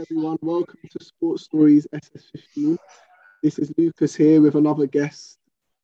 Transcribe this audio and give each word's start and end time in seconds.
everyone, 0.00 0.38
welcome 0.42 0.80
to 0.90 1.02
Sports 1.02 1.44
Stories 1.44 1.86
SS15. 1.94 2.76
This 3.42 3.58
is 3.58 3.72
Lucas 3.78 4.14
here 4.14 4.42
with 4.42 4.54
another 4.54 4.86
guest, 4.86 5.38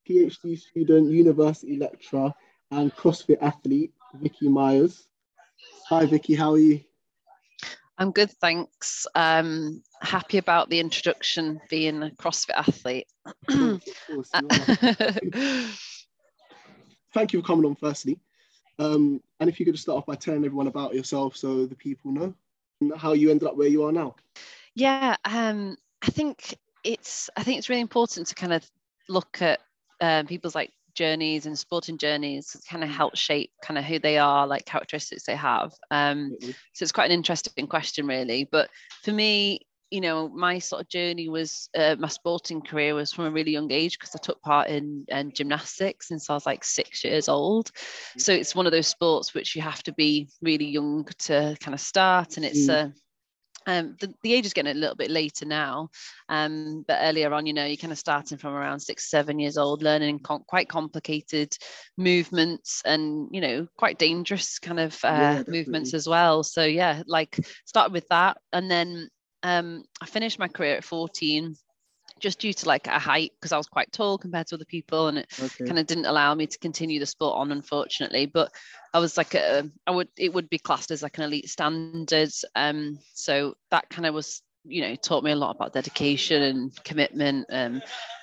PhD 0.07 0.59
student, 0.59 1.11
university 1.11 1.79
lecturer, 1.79 2.35
and 2.71 2.95
CrossFit 2.95 3.39
athlete, 3.41 3.95
Vicky 4.15 4.49
Myers. 4.49 5.09
Hi 5.89 6.05
Vicky, 6.05 6.35
how 6.35 6.53
are 6.53 6.59
you? 6.59 6.86
I'm 7.99 8.11
good, 8.11 8.31
thanks. 8.41 9.07
Um, 9.15 9.83
happy 10.03 10.39
about 10.39 10.69
the 10.69 10.81
introduction 10.81 11.61
being 11.71 12.03
a 12.03 12.11
CrossFit 12.11 12.57
athlete. 12.57 13.07
Of 13.49 13.83
course. 14.07 14.31
Thank 17.15 17.33
you 17.33 17.41
for 17.41 17.47
coming 17.47 17.65
on 17.65 17.77
firstly. 17.77 18.21
Um, 18.79 19.23
and 19.41 19.49
if 19.49 19.59
you 19.59 19.65
could 19.65 19.75
just 19.75 19.85
start 19.85 19.99
off 19.99 20.07
by 20.07 20.17
telling 20.17 20.45
everyone 20.45 20.67
about 20.67 20.95
yourself 20.95 21.35
so 21.37 21.65
the 21.65 21.75
people 21.75 22.13
know 22.13 22.35
how 22.97 23.15
you 23.15 23.31
ended 23.31 23.49
up 23.49 23.57
where 23.57 23.69
you 23.69 23.85
are 23.85 23.93
now. 23.93 24.15
yeah, 24.75 25.17
um, 25.25 25.79
I 26.03 26.11
think 26.11 26.55
it's 26.85 27.31
I 27.37 27.43
think 27.43 27.59
it's 27.59 27.71
really 27.71 27.81
important 27.81 28.27
to 28.27 28.35
kind 28.35 28.53
of 28.53 28.71
look 29.09 29.41
at 29.41 29.61
um, 30.01 30.27
people's 30.27 30.55
like 30.55 30.73
journeys 30.97 31.47
and 31.47 31.57
sporting 31.59 31.99
journeys 31.99 32.57
kind 32.69 32.83
of 32.83 32.91
help 32.91 33.17
shape 33.17 33.51
kind 33.63 33.79
of 33.79 33.85
who 33.85 33.99
they 34.01 34.19
are, 34.19 34.47
like 34.47 34.65
characteristics 34.65 35.25
they 35.25 35.37
have. 35.37 35.73
Um, 35.91 36.37
so 36.41 36.83
it's 36.83 36.93
quite 36.93 37.07
an 37.11 37.17
interesting 37.17 37.67
question, 37.69 38.07
really. 38.07 38.49
But 38.51 38.69
for 39.05 39.13
me, 39.13 39.61
you 39.93 40.01
know, 40.01 40.29
my 40.29 40.59
sort 40.59 40.83
of 40.83 40.89
journey 40.89 41.29
was 41.29 41.69
uh, 41.77 41.95
my 41.99 42.09
sporting 42.09 42.61
career 42.61 42.93
was 42.95 43.13
from 43.13 43.27
a 43.27 43.31
really 43.31 43.53
young 43.53 43.71
age 43.71 43.99
because 43.99 44.17
I 44.17 44.19
took 44.19 44.43
part 44.43 44.69
in, 44.69 45.05
in 45.09 45.33
gymnastics 45.33 46.09
since 46.09 46.29
I 46.29 46.35
was 46.35 46.45
like 46.45 46.65
six 46.65 47.05
years 47.05 47.29
old. 47.29 47.71
So 48.19 48.33
it's 48.33 48.55
one 48.57 48.67
of 48.67 48.73
those 48.73 48.89
sports 48.89 49.33
which 49.33 49.55
you 49.55 49.63
have 49.63 49.85
to 49.85 49.93
be 49.93 50.29
really 50.43 50.67
young 50.67 51.07
to 51.21 51.57
kind 51.61 51.73
of 51.75 51.81
start, 51.81 52.37
and 52.37 52.45
it's 52.45 52.67
Mm. 52.67 52.71
a 52.71 52.93
um, 53.67 53.97
the, 54.01 54.15
the 54.23 54.33
age 54.33 54.47
is 54.47 54.53
getting 54.53 54.73
a 54.73 54.79
little 54.79 54.97
bit 54.97 55.11
later 55.11 55.45
now, 55.45 55.91
um, 56.29 56.85
but 56.87 56.99
earlier 57.03 57.33
on, 57.33 57.47
you 57.47 57.53
know, 57.53 57.65
you're 57.67 57.77
kind 57.77 57.93
of 57.93 57.99
starting 57.99 58.39
from 58.39 58.55
around 58.55 58.81
six, 58.81 59.11
seven 59.11 59.39
years 59.39 59.57
old, 59.59 59.83
learning 59.83 60.21
com- 60.21 60.45
quite 60.47 60.69
complicated 60.69 61.57
movements 61.97 62.83
and, 62.85 63.29
you 63.33 63.41
know, 63.41 63.67
quite 63.77 63.99
dangerous 63.99 64.59
kind 64.59 64.81
of 64.81 64.99
uh, 65.05 65.37
Yeah, 65.37 65.43
movements 65.47 65.95
as 65.95 66.09
well. 66.09 66.43
So, 66.43 66.65
yeah, 66.65 67.03
like 67.07 67.39
started 67.65 67.93
with 67.93 68.07
that. 68.09 68.39
And 68.53 68.71
then 68.71 69.09
um, 69.43 69.85
I 70.01 70.07
finished 70.07 70.39
my 70.39 70.49
career 70.49 70.77
at 70.77 70.85
14 70.85 71.55
just 72.21 72.39
due 72.41 72.53
to 72.53 72.67
like 72.69 72.87
a 72.87 72.99
height 72.99 73.33
because 73.41 73.53
I 73.53 73.59
was 73.59 73.67
quite 73.67 73.93
tall 73.93 74.19
compared 74.19 74.47
to 74.49 74.55
other 74.55 74.65
people 74.65 75.09
and 75.09 75.19
it 75.19 75.27
Okay. 75.39 75.67
kind 75.67 75.79
of 75.79 75.87
didn't 75.87 76.07
allow 76.07 76.35
me 76.35 76.47
to 76.47 76.59
continue 76.59 76.99
the 76.99 77.07
sport 77.07 77.37
on 77.37 77.53
unfortunately 77.53 78.27
but 78.27 78.51
i 78.95 78.99
was 78.99 79.17
like 79.17 79.35
a, 79.35 79.69
i 79.87 79.91
would 79.91 80.09
it 80.17 80.33
would 80.33 80.49
be 80.49 80.59
classed 80.59 80.91
as 80.91 81.03
like 81.03 81.19
an 81.19 81.25
elite 81.25 81.49
standard 81.49 82.31
um 82.55 82.99
so 83.15 83.55
that 83.71 83.89
kind 83.91 84.07
of 84.07 84.15
was 84.15 84.43
you 84.65 84.81
know 84.83 84.95
taught 84.97 85.25
me 85.25 85.31
a 85.31 85.37
lot 85.37 85.55
about 85.55 85.73
dedication 85.73 86.43
and 86.43 86.85
commitment 86.85 87.47
um 87.51 87.83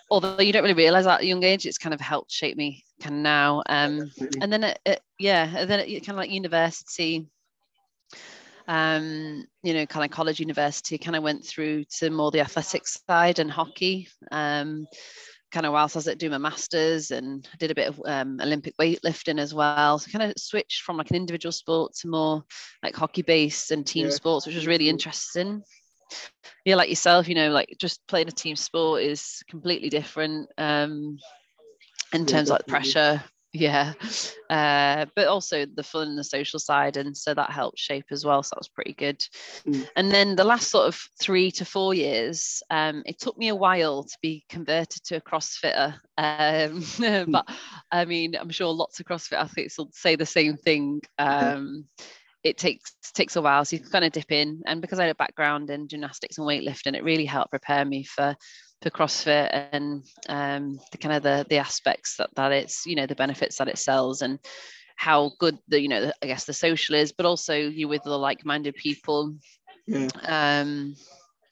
although 0.10 0.40
you 0.40 0.52
don't 0.54 0.64
really 0.64 0.74
realize 0.74 1.06
that 1.06 1.16
at 1.16 1.22
a 1.22 1.26
young 1.26 1.44
age 1.44 1.66
it's 1.66 1.78
kind 1.78 1.94
of 1.94 2.02
helped 2.02 2.32
shape 2.32 2.58
me 2.58 2.84
kind 3.02 3.16
of 3.16 3.22
now 3.22 3.64
um 3.70 4.12
Definitely. 4.18 4.42
and 4.42 4.52
then 4.52 4.64
at, 4.64 4.80
at- 4.86 5.02
yeah 5.20 5.54
and 5.58 5.70
then 5.70 5.80
at 5.80 5.88
kind 5.88 6.10
of 6.10 6.16
like 6.18 6.32
university 6.32 7.28
um 8.68 9.46
you 9.64 9.74
know 9.74 9.86
kind 9.86 10.06
of 10.06 10.12
college 10.12 10.40
university 10.40 10.98
kind 10.98 11.16
of 11.18 11.24
went 11.24 11.46
through 11.46 11.84
to 11.86 12.10
more 12.10 12.32
the 12.32 12.40
athletics 12.40 13.00
side 13.10 13.40
and 13.40 13.52
hockey 13.52 14.08
um 14.32 14.88
kind 15.52 15.66
of 15.66 15.74
whilst 15.74 15.96
I 15.96 16.00
was 16.00 16.08
at 16.08 16.18
doing 16.18 16.32
my 16.32 16.38
masters 16.40 17.12
and 17.12 17.48
did 17.60 17.72
a 17.72 17.76
bit 17.76 17.88
of 17.88 18.02
um, 18.06 18.40
Olympic 18.42 18.76
weightlifting 18.78 19.40
as 19.40 19.54
well. 19.54 20.00
So 20.00 20.12
kind 20.12 20.32
of 20.32 20.34
switched 20.38 20.82
from 20.82 20.98
like 20.98 21.12
an 21.12 21.16
individual 21.16 21.52
sport 21.52 21.94
to 22.02 22.08
more 22.08 22.44
like 22.82 22.96
hockey 22.96 23.22
based 23.22 23.70
and 23.70 23.86
team 23.86 24.10
Yeah, 24.10 24.10
sports, 24.10 24.48
which 24.48 24.56
was 24.56 24.66
really 24.68 24.90
interesting. 24.90 25.64
Yeah, 26.66 26.76
like 26.76 26.90
yourself, 26.90 27.28
you 27.28 27.36
know, 27.36 27.52
like 27.52 27.76
just 27.80 28.06
playing 28.08 28.28
a 28.30 28.32
team 28.32 28.56
sport 28.56 29.04
is 29.04 29.44
completely 29.50 29.90
different 29.90 30.50
um, 30.58 31.18
in 32.14 32.26
Yeah, 32.26 32.40
terms 32.40 32.50
of 32.50 32.58
like 32.58 32.68
pressure. 32.68 33.24
Yeah, 33.56 33.94
uh, 34.50 35.06
but 35.16 35.28
also 35.28 35.68
the 35.68 35.84
fun 35.84 36.08
and 36.08 36.18
the 36.18 36.24
social 36.24 36.58
side, 36.58 36.98
and 36.98 37.16
so 37.16 37.36
that 37.36 37.52
helped 37.52 37.78
shape 37.78 38.08
as 38.10 38.26
well. 38.26 38.42
So 38.42 38.56
that 38.56 38.60
was 38.60 38.68
pretty 38.68 38.94
good. 38.94 39.24
Mm. 39.68 39.88
And 39.96 40.12
then 40.12 40.36
the 40.36 40.44
last 40.44 40.72
sort 40.72 40.88
of 40.88 41.00
three 41.22 41.52
to 41.52 41.66
four 41.66 41.94
years, 41.94 42.64
um, 42.72 43.04
it 43.06 43.20
took 43.20 43.38
me 43.38 43.50
a 43.50 43.56
while 43.56 44.06
to 44.06 44.18
be 44.24 44.44
converted 44.50 45.04
to 45.06 45.18
a 45.18 45.22
CrossFitter. 45.22 45.94
Um, 46.18 46.84
but 47.32 47.48
I 47.92 48.06
mean, 48.06 48.36
I'm 48.36 48.50
sure 48.50 48.74
lots 48.74 49.00
of 49.00 49.06
CrossFit 49.06 49.38
athletes 49.38 49.78
will 49.78 49.92
say 49.94 50.16
the 50.16 50.26
same 50.26 50.58
thing. 50.58 51.02
Um, 51.20 51.86
it 52.44 52.58
takes 52.58 52.96
takes 53.14 53.36
a 53.36 53.42
while, 53.42 53.64
so 53.66 53.76
you 53.76 53.82
can 53.82 53.92
kind 53.92 54.06
of 54.06 54.12
dip 54.12 54.32
in. 54.32 54.64
And 54.66 54.82
because 54.82 54.98
I 54.98 55.04
had 55.04 55.12
a 55.12 55.16
background 55.16 55.70
in 55.70 55.88
gymnastics 55.88 56.40
and 56.40 56.48
weightlifting, 56.48 56.96
it 56.96 57.04
really 57.04 57.26
helped 57.26 57.52
prepare 57.52 57.86
me 57.86 58.04
for 58.04 58.36
for 58.84 58.92
CrossFit 58.92 59.50
and 59.54 60.04
um, 60.30 60.80
the 60.92 60.98
kind 60.98 61.16
of 61.16 61.24
the 61.24 61.46
the 61.50 61.58
aspects 61.58 62.18
that 62.18 62.30
that 62.36 62.52
it's 62.52 62.86
you 62.86 62.96
know 62.96 63.06
the 63.08 63.16
benefits 63.16 63.58
that 63.58 63.68
it 63.68 63.78
sells 63.78 64.22
and 64.22 64.40
how 64.96 65.32
good 65.40 65.58
the 65.68 65.82
you 65.82 65.88
know 65.88 66.02
the, 66.08 66.14
I 66.22 66.28
guess 66.28 66.46
the 66.46 66.54
social 66.54 66.96
is, 66.96 67.12
but 67.12 67.26
also 67.26 67.56
you 67.56 67.88
with 67.88 68.04
the 68.04 68.18
like-minded 68.18 68.76
people 68.76 69.36
Yeah. 69.88 70.08
um 70.28 70.96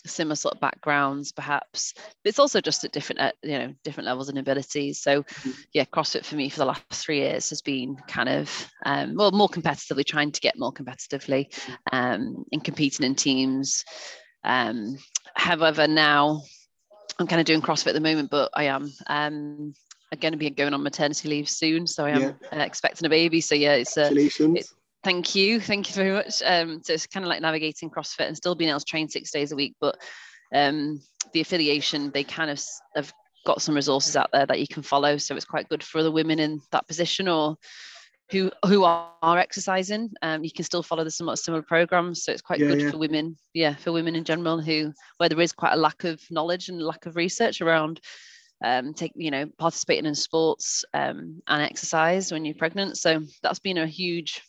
similar 0.05 0.35
sort 0.35 0.55
of 0.55 0.59
backgrounds 0.61 1.31
perhaps 1.31 1.93
but 1.95 2.29
it's 2.29 2.39
also 2.39 2.59
just 2.59 2.83
at 2.83 2.91
different 2.91 3.21
uh, 3.21 3.31
you 3.43 3.57
know 3.57 3.73
different 3.83 4.07
levels 4.07 4.29
and 4.29 4.39
abilities 4.39 4.99
so 4.99 5.23
Mhm. 5.45 5.65
yeah 5.73 5.85
crossfit 5.85 6.25
for 6.25 6.35
me 6.35 6.49
for 6.49 6.59
the 6.59 6.65
last 6.65 6.83
three 6.85 7.19
years 7.19 7.49
has 7.49 7.61
been 7.61 7.95
kind 8.07 8.27
of 8.29 8.67
um 8.85 9.15
well 9.15 9.31
more 9.31 9.49
competitively 9.49 10.03
trying 10.03 10.31
to 10.31 10.41
get 10.41 10.57
more 10.57 10.73
competitively 10.73 11.45
um 11.91 12.43
in 12.51 12.59
competing 12.59 13.05
in 13.05 13.13
teams 13.15 13.83
um 14.43 14.97
however 15.35 15.87
now 15.87 16.41
i'm 17.21 17.27
kind 17.27 17.39
of 17.39 17.45
doing 17.45 17.61
crossfit 17.61 17.87
at 17.87 17.93
the 17.93 18.01
moment 18.01 18.29
but 18.29 18.49
i 18.53 18.63
am 18.63 18.91
um 19.07 19.73
I'm 20.13 20.19
going 20.19 20.33
to 20.33 20.37
be 20.37 20.49
going 20.49 20.73
on 20.73 20.83
maternity 20.83 21.29
leave 21.29 21.49
soon 21.49 21.87
so 21.87 22.05
i 22.05 22.09
am 22.09 22.21
Yeah. 22.21 22.31
uh, 22.51 22.63
expecting 22.63 23.05
a 23.05 23.09
baby 23.09 23.39
so 23.39 23.55
yeah 23.55 23.73
it's 23.73 23.95
a 23.97 24.07
Congratulations. 24.07 24.73
Thank 25.03 25.33
you. 25.33 25.59
Thank 25.59 25.89
you 25.89 25.95
very 25.95 26.11
much. 26.11 26.43
Um, 26.45 26.81
so 26.83 26.93
it's 26.93 27.07
kind 27.07 27.25
of 27.25 27.29
like 27.29 27.41
navigating 27.41 27.89
CrossFit 27.89 28.27
and 28.27 28.37
still 28.37 28.53
being 28.53 28.69
able 28.69 28.79
to 28.79 28.85
train 28.85 29.09
six 29.09 29.31
days 29.31 29.51
a 29.51 29.55
week, 29.55 29.73
but 29.81 29.97
um, 30.53 31.01
the 31.33 31.41
affiliation, 31.41 32.11
they 32.11 32.23
kind 32.23 32.51
of 32.51 32.61
have 32.95 33.11
got 33.45 33.63
some 33.63 33.73
resources 33.73 34.15
out 34.15 34.29
there 34.31 34.45
that 34.45 34.59
you 34.59 34.67
can 34.67 34.83
follow. 34.83 35.17
So 35.17 35.35
it's 35.35 35.45
quite 35.45 35.67
good 35.69 35.83
for 35.83 35.97
other 35.99 36.11
women 36.11 36.37
in 36.39 36.61
that 36.71 36.87
position 36.87 37.27
or 37.27 37.57
who 38.31 38.51
who 38.65 38.83
are, 38.83 39.11
are 39.21 39.37
exercising. 39.37 40.09
Um, 40.21 40.43
you 40.43 40.51
can 40.51 40.63
still 40.65 40.83
follow 40.83 41.03
the 41.03 41.11
somewhat 41.11 41.39
similar 41.39 41.61
programs. 41.63 42.23
So 42.23 42.31
it's 42.31 42.41
quite 42.41 42.59
Yeah, 42.59 42.67
good 42.67 42.81
yeah. 42.81 42.91
for 42.91 42.97
women, 42.97 43.37
yeah, 43.53 43.75
for 43.75 43.91
women 43.91 44.15
in 44.15 44.23
general 44.23 44.61
who 44.61 44.93
where 45.17 45.29
there 45.29 45.41
is 45.41 45.51
quite 45.51 45.73
a 45.73 45.77
lack 45.77 46.03
of 46.03 46.21
knowledge 46.31 46.69
and 46.69 46.81
lack 46.81 47.05
of 47.05 47.15
research 47.15 47.61
around 47.61 47.99
um, 48.63 48.93
take 48.93 49.11
you 49.15 49.31
know 49.31 49.47
participating 49.57 50.05
in 50.05 50.15
sports 50.15 50.85
um, 50.93 51.41
and 51.47 51.61
exercise 51.61 52.31
when 52.31 52.45
you're 52.45 52.55
pregnant. 52.55 52.97
So 52.97 53.21
that's 53.43 53.59
been 53.59 53.77
a 53.77 53.87
huge 53.87 54.41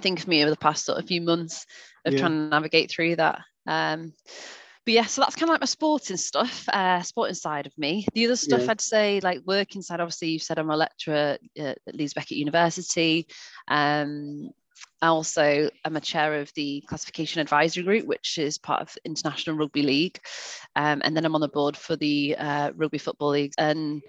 thing 0.00 0.16
for 0.16 0.28
me 0.28 0.42
over 0.42 0.50
the 0.50 0.56
past 0.56 0.84
sort 0.84 0.98
of 0.98 1.06
few 1.06 1.20
months 1.22 1.64
of 2.04 2.14
Yeah. 2.14 2.20
trying 2.20 2.32
to 2.32 2.48
navigate 2.48 2.90
through 2.90 3.16
that. 3.16 3.40
Um, 3.66 4.12
but 4.86 4.94
yeah, 4.94 5.06
so 5.06 5.20
that's 5.20 5.34
kind 5.34 5.50
of 5.50 5.54
like 5.54 5.60
my 5.60 5.66
sporting 5.66 6.16
stuff, 6.16 6.68
uh, 6.68 7.02
sporting 7.02 7.34
side 7.34 7.66
of 7.66 7.76
me. 7.76 8.06
The 8.14 8.26
other 8.26 8.36
stuff 8.36 8.62
Yeah. 8.62 8.70
I'd 8.70 8.80
say, 8.80 9.20
like 9.20 9.40
working 9.44 9.82
side, 9.82 10.00
obviously 10.00 10.28
you 10.28 10.38
said 10.38 10.60
I'm 10.60 10.70
a 10.70 10.76
lecturer 10.76 11.38
at 11.58 11.78
Leeds 11.92 12.14
Beckett 12.14 12.36
University. 12.36 13.26
Um, 13.66 14.50
I 15.02 15.08
also 15.08 15.70
am 15.84 15.96
a 15.96 16.00
chair 16.00 16.40
of 16.40 16.52
the 16.54 16.84
classification 16.86 17.40
advisory 17.40 17.82
group, 17.82 18.06
which 18.06 18.38
is 18.38 18.58
part 18.58 18.80
of 18.80 18.96
International 19.04 19.56
Rugby 19.56 19.82
League. 19.82 20.20
Um, 20.76 21.02
and 21.04 21.16
then 21.16 21.24
I'm 21.24 21.34
on 21.34 21.40
the 21.40 21.48
board 21.48 21.76
for 21.76 21.96
the 21.96 22.36
uh, 22.38 22.70
Rugby 22.76 22.98
Football 22.98 23.30
League. 23.30 23.54
And 23.58 24.02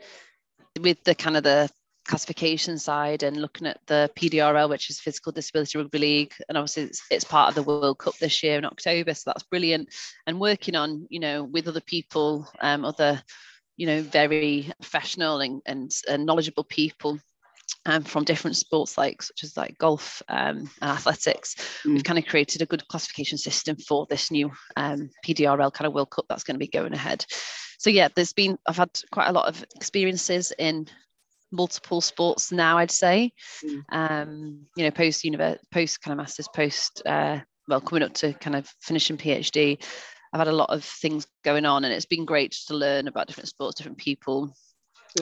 with 0.80 1.04
the 1.04 1.16
kind 1.16 1.38
of 1.38 1.44
the 1.44 1.70
classification 2.08 2.78
side 2.78 3.24
and 3.24 3.38
looking 3.38 3.68
at 3.68 3.80
the 3.88 4.10
PDRL, 4.16 4.70
which 4.70 4.90
is 4.90 5.00
Physical 5.00 5.32
Disability 5.32 5.78
Rugby 5.78 6.00
League, 6.00 6.34
and 6.50 6.58
obviously 6.58 6.84
it's, 6.84 7.02
it's 7.12 7.26
part 7.26 7.50
of 7.50 7.56
the 7.56 7.64
World 7.64 8.00
Cup 8.00 8.18
this 8.18 8.42
year 8.42 8.58
in 8.58 8.66
October, 8.66 9.14
so 9.14 9.24
that's 9.28 9.44
brilliant. 9.44 9.90
And 10.26 10.40
working 10.40 10.76
on, 10.76 11.06
you 11.10 11.20
know, 11.20 11.44
with 11.44 11.68
other 11.68 11.82
people, 11.82 12.48
um, 12.62 12.86
other, 12.86 13.22
you 13.76 13.86
know, 13.86 14.02
very 14.02 14.72
professional 14.82 15.42
and, 15.42 15.62
and, 15.66 15.92
and 16.10 16.26
knowledgeable 16.26 16.64
people 16.64 17.20
um, 17.86 18.04
from 18.04 18.24
different 18.24 18.56
sports 18.56 18.98
like 18.98 19.22
such 19.22 19.44
as 19.44 19.58
like 19.58 19.78
golf 19.78 20.22
um, 20.30 20.70
and 20.82 20.92
athletics. 20.92 21.56
Mm. 21.86 21.94
We've 21.94 22.04
kind 22.04 22.20
of 22.20 22.26
created 22.26 22.62
a 22.62 22.66
good 22.66 22.88
classification 22.88 23.38
system 23.38 23.78
for 23.78 24.06
this 24.10 24.32
new 24.32 24.52
um, 24.76 25.10
PDRL 25.26 25.74
kind 25.74 25.88
of 25.88 25.94
World 25.94 26.12
Cup 26.12 26.26
that's 26.30 26.44
going 26.44 26.56
to 26.56 26.60
be 26.60 26.68
going 26.68 26.94
ahead. 26.94 27.26
So 27.80 27.90
yeah, 27.90 28.10
there's 28.16 28.34
been 28.34 28.58
I've 28.68 28.78
had 28.78 29.00
quite 29.12 29.28
a 29.28 29.34
lot 29.34 29.48
of 29.48 29.64
experiences 29.76 30.52
in 30.58 30.88
multiple 31.52 32.02
sports 32.02 32.52
now. 32.52 32.78
I'd 32.78 32.92
say, 32.92 33.32
Mm. 33.64 33.84
um, 33.92 34.68
you 34.76 34.84
know, 34.84 34.92
post 34.92 35.24
university, 35.24 35.66
post 35.72 36.02
kind 36.02 36.14
of 36.14 36.18
masters, 36.18 36.48
post 36.54 37.02
uh, 37.06 37.40
well, 37.68 37.82
coming 37.82 38.04
up 38.04 38.14
to 38.16 38.34
kind 38.34 38.56
of 38.56 38.68
finishing 38.82 39.18
PhD. 39.18 39.82
I've 40.34 40.40
had 40.40 40.48
a 40.48 40.52
lot 40.54 40.70
of 40.70 40.84
things 40.84 41.26
going 41.44 41.66
on, 41.66 41.86
and 41.86 41.94
it's 41.94 42.06
been 42.06 42.26
great 42.26 42.52
to 42.68 42.76
learn 42.76 43.08
about 43.08 43.28
different 43.28 43.50
sports, 43.50 43.78
different 43.78 43.98
people, 43.98 44.54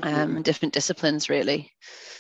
um, 0.04 0.36
and 0.38 0.44
different 0.46 0.74
disciplines 0.74 1.30
really. 1.30 1.72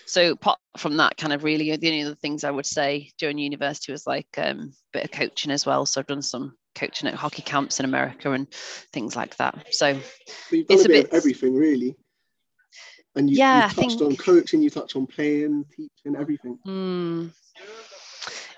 So 0.05 0.31
apart 0.33 0.59
from 0.77 0.97
that, 0.97 1.17
kind 1.17 1.33
of 1.33 1.43
really 1.43 1.75
the 1.75 1.87
only 1.87 2.03
other 2.03 2.15
things 2.15 2.43
I 2.43 2.51
would 2.51 2.65
say 2.65 3.11
during 3.17 3.39
university 3.39 3.91
was 3.91 4.05
like 4.05 4.27
um, 4.37 4.71
a 4.93 4.97
bit 4.99 5.03
of 5.05 5.11
coaching 5.11 5.51
as 5.51 5.65
well. 5.65 5.85
So 5.85 5.99
I've 5.99 6.07
done 6.07 6.21
some 6.21 6.55
coaching 6.75 7.07
at 7.09 7.15
hockey 7.15 7.41
camps 7.41 7.79
in 7.79 7.85
America 7.85 8.31
and 8.31 8.47
things 8.93 9.15
like 9.15 9.35
that. 9.37 9.65
So 9.71 9.99
So 9.99 10.01
it's 10.51 10.85
a 10.85 10.87
bit, 10.87 11.09
bit- 11.09 11.13
everything 11.13 11.55
really. 11.55 11.95
And 13.15 13.29
you, 13.29 13.37
Yeah, 13.37 13.69
you 13.69 13.75
touched 13.75 13.99
think- 13.99 14.01
on 14.01 14.15
coaching, 14.15 14.61
you 14.61 14.69
touched 14.69 14.95
on 14.95 15.07
playing, 15.07 15.65
teaching, 15.75 16.15
everything. 16.17 16.59
Mm. 16.67 17.31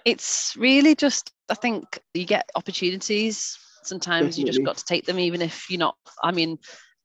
It's 0.05 0.55
really 0.57 0.95
just, 0.95 1.31
I 1.49 1.53
think 1.53 1.99
you 2.13 2.25
get 2.25 2.49
opportunities. 2.55 3.57
Sometimes 3.83 4.37
you 4.37 4.45
just 4.45 4.63
got 4.63 4.77
to 4.77 4.85
take 4.85 5.05
them, 5.05 5.19
even 5.19 5.41
if 5.41 5.69
you're 5.69 5.79
not. 5.79 5.95
I 6.23 6.31
mean, 6.31 6.57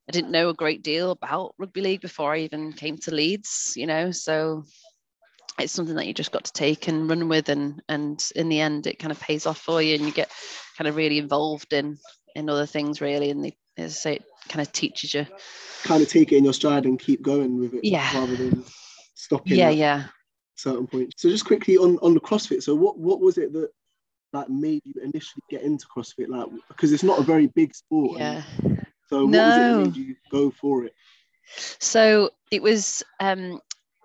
I 0.08 0.12
didn't 0.12 0.30
know 0.30 0.48
a 0.48 0.54
great 0.54 0.82
deal 0.82 1.10
about 1.10 1.54
rugby 1.58 1.80
league 1.80 2.00
before 2.00 2.32
I 2.32 2.38
even 2.40 2.72
came 2.72 2.96
to 2.98 3.14
Leeds, 3.14 3.74
you 3.76 3.86
know, 3.86 4.10
so 4.10 4.64
it's 5.58 5.72
something 5.72 5.94
that 5.96 6.06
you 6.06 6.14
just 6.14 6.32
got 6.32 6.44
to 6.44 6.52
take 6.52 6.88
and 6.88 7.08
run 7.08 7.28
with 7.28 7.48
and 7.48 7.82
and 7.88 8.26
in 8.34 8.48
the 8.48 8.60
end 8.60 8.86
it 8.86 8.98
kind 8.98 9.12
of 9.12 9.20
pays 9.20 9.46
off 9.46 9.58
for 9.58 9.82
you 9.82 9.94
and 9.94 10.04
you 10.04 10.10
get 10.10 10.30
kind 10.78 10.88
of 10.88 10.96
really 10.96 11.18
involved 11.18 11.72
in 11.74 11.98
in 12.34 12.48
other 12.48 12.64
things 12.64 13.02
really 13.02 13.30
and 13.30 13.44
they 13.44 13.56
as 13.76 13.92
I 13.92 13.94
say 13.94 14.14
it 14.16 14.24
kind 14.48 14.66
of 14.66 14.72
teaches 14.72 15.12
you 15.12 15.26
Kind 15.84 16.02
of 16.02 16.08
take 16.08 16.32
it 16.32 16.36
in 16.36 16.44
your 16.44 16.52
stride 16.52 16.84
and 16.84 16.98
keep 16.98 17.22
going 17.22 17.58
with 17.58 17.74
it 17.74 17.84
Yeah. 17.84 18.08
rather 18.14 18.36
than 18.36 18.64
stopping 19.14 19.56
yeah 19.56 19.68
at 19.68 19.76
yeah 19.76 20.04
certain 20.54 20.86
points. 20.86 21.20
So 21.20 21.28
just 21.28 21.44
quickly 21.46 21.76
on, 21.76 21.98
on 22.02 22.14
the 22.14 22.20
CrossFit. 22.20 22.62
So 22.62 22.74
what, 22.74 22.98
what 22.98 23.20
was 23.20 23.38
it 23.38 23.52
that 23.52 23.70
that 24.32 24.50
made 24.50 24.80
you 24.84 24.94
initially 25.02 25.42
get 25.50 25.62
into 25.62 25.86
CrossFit? 25.94 26.28
Like 26.28 26.46
because 26.68 26.92
it's 26.92 27.02
not 27.02 27.18
a 27.18 27.22
very 27.22 27.48
big 27.48 27.74
sport. 27.74 28.18
yeah 28.18 28.42
So 29.08 29.24
what 29.26 29.46
was 29.46 29.56
it 29.56 29.60
that 29.60 29.76
made 29.76 29.96
you 29.96 30.16
go 30.30 30.50
for 30.50 30.84
it? 30.84 30.94
So 31.80 32.30
it 32.50 32.62
was 32.62 33.02
um 33.20 33.60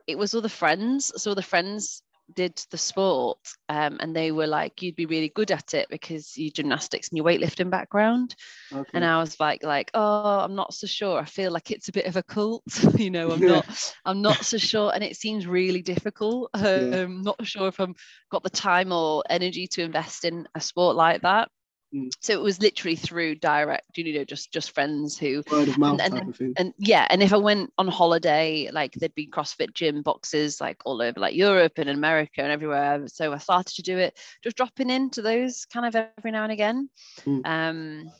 it 0.07 0.17
was 0.17 0.33
all 0.33 0.41
the 0.41 0.49
friends. 0.49 1.11
So 1.21 1.33
the 1.33 1.41
friends 1.41 2.01
did 2.33 2.61
the 2.71 2.77
sport 2.77 3.39
um, 3.69 3.97
and 3.99 4.15
they 4.15 4.31
were 4.31 4.47
like, 4.47 4.81
you'd 4.81 4.95
be 4.95 5.05
really 5.05 5.29
good 5.29 5.51
at 5.51 5.73
it 5.73 5.87
because 5.89 6.37
your 6.37 6.51
gymnastics 6.51 7.09
and 7.09 7.17
your 7.17 7.25
weightlifting 7.25 7.69
background. 7.69 8.35
Okay. 8.71 8.93
And 8.93 9.05
I 9.05 9.19
was 9.19 9.39
like, 9.39 9.63
like, 9.63 9.91
oh, 9.93 10.39
I'm 10.39 10.55
not 10.55 10.73
so 10.73 10.87
sure. 10.87 11.19
I 11.19 11.25
feel 11.25 11.51
like 11.51 11.71
it's 11.71 11.89
a 11.89 11.93
bit 11.93 12.05
of 12.05 12.15
a 12.17 12.23
cult, 12.23 12.63
you 12.99 13.09
know. 13.11 13.31
I'm 13.31 13.45
not, 13.45 13.65
I'm 14.05 14.21
not 14.21 14.45
so 14.45 14.57
sure, 14.57 14.91
and 14.93 15.03
it 15.03 15.15
seems 15.17 15.47
really 15.47 15.81
difficult. 15.81 16.49
Um, 16.53 16.63
Yeah. 16.73 16.97
not 17.23 17.45
sure 17.45 17.67
if 17.67 17.79
I'm 17.79 17.95
got 18.31 18.43
the 18.43 18.49
time 18.49 18.91
or 18.91 19.23
energy 19.29 19.67
to 19.67 19.83
invest 19.83 20.25
in 20.25 20.47
a 20.55 20.61
sport 20.61 20.95
like 20.95 21.21
that. 21.21 21.49
Mm. 21.95 22.09
So 22.19 22.33
it 22.33 22.41
was 22.41 22.61
literally 22.61 22.97
through 22.97 23.35
direct, 23.35 23.97
you 23.97 24.13
know, 24.13 24.25
just 24.25 24.51
just 24.51 24.71
friends 24.71 25.17
who 25.17 25.41
Word 25.49 25.69
of 25.69 25.77
mouth 25.77 26.01
and- 26.01 26.35
thing. 26.35 26.53
and 26.57 26.73
yeah 26.77 27.07
and 27.09 27.23
if 27.23 27.31
i 27.31 27.37
went 27.37 27.71
on 27.77 27.87
holiday 27.87 28.69
like 28.73 28.91
there'd 28.93 29.15
be 29.15 29.25
crossfit 29.27 29.73
gym 29.73 30.01
boxes 30.01 30.59
like 30.59 30.81
all 30.85 31.01
over 31.01 31.17
like 31.19 31.33
europe 31.33 31.73
and 31.77 31.89
america 31.89 32.41
and 32.41 32.51
everywhere 32.51 33.07
so 33.07 33.31
i 33.31 33.37
started 33.37 33.73
to 33.75 33.81
do 33.83 33.97
it 33.97 34.17
just 34.43 34.57
dropping 34.57 34.89
into 34.89 35.21
those 35.21 35.65
kind 35.65 35.85
of 35.85 35.95
every 36.17 36.31
now 36.31 36.43
and 36.43 36.51
again 36.51 36.89
Mm. 37.25 37.41
um 37.45 38.11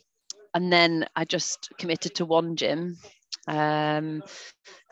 and 0.54 0.72
then 0.72 1.04
i 1.14 1.24
just 1.26 1.68
committed 1.78 2.14
to 2.14 2.24
one 2.24 2.56
gym 2.56 2.96
um 3.48 4.22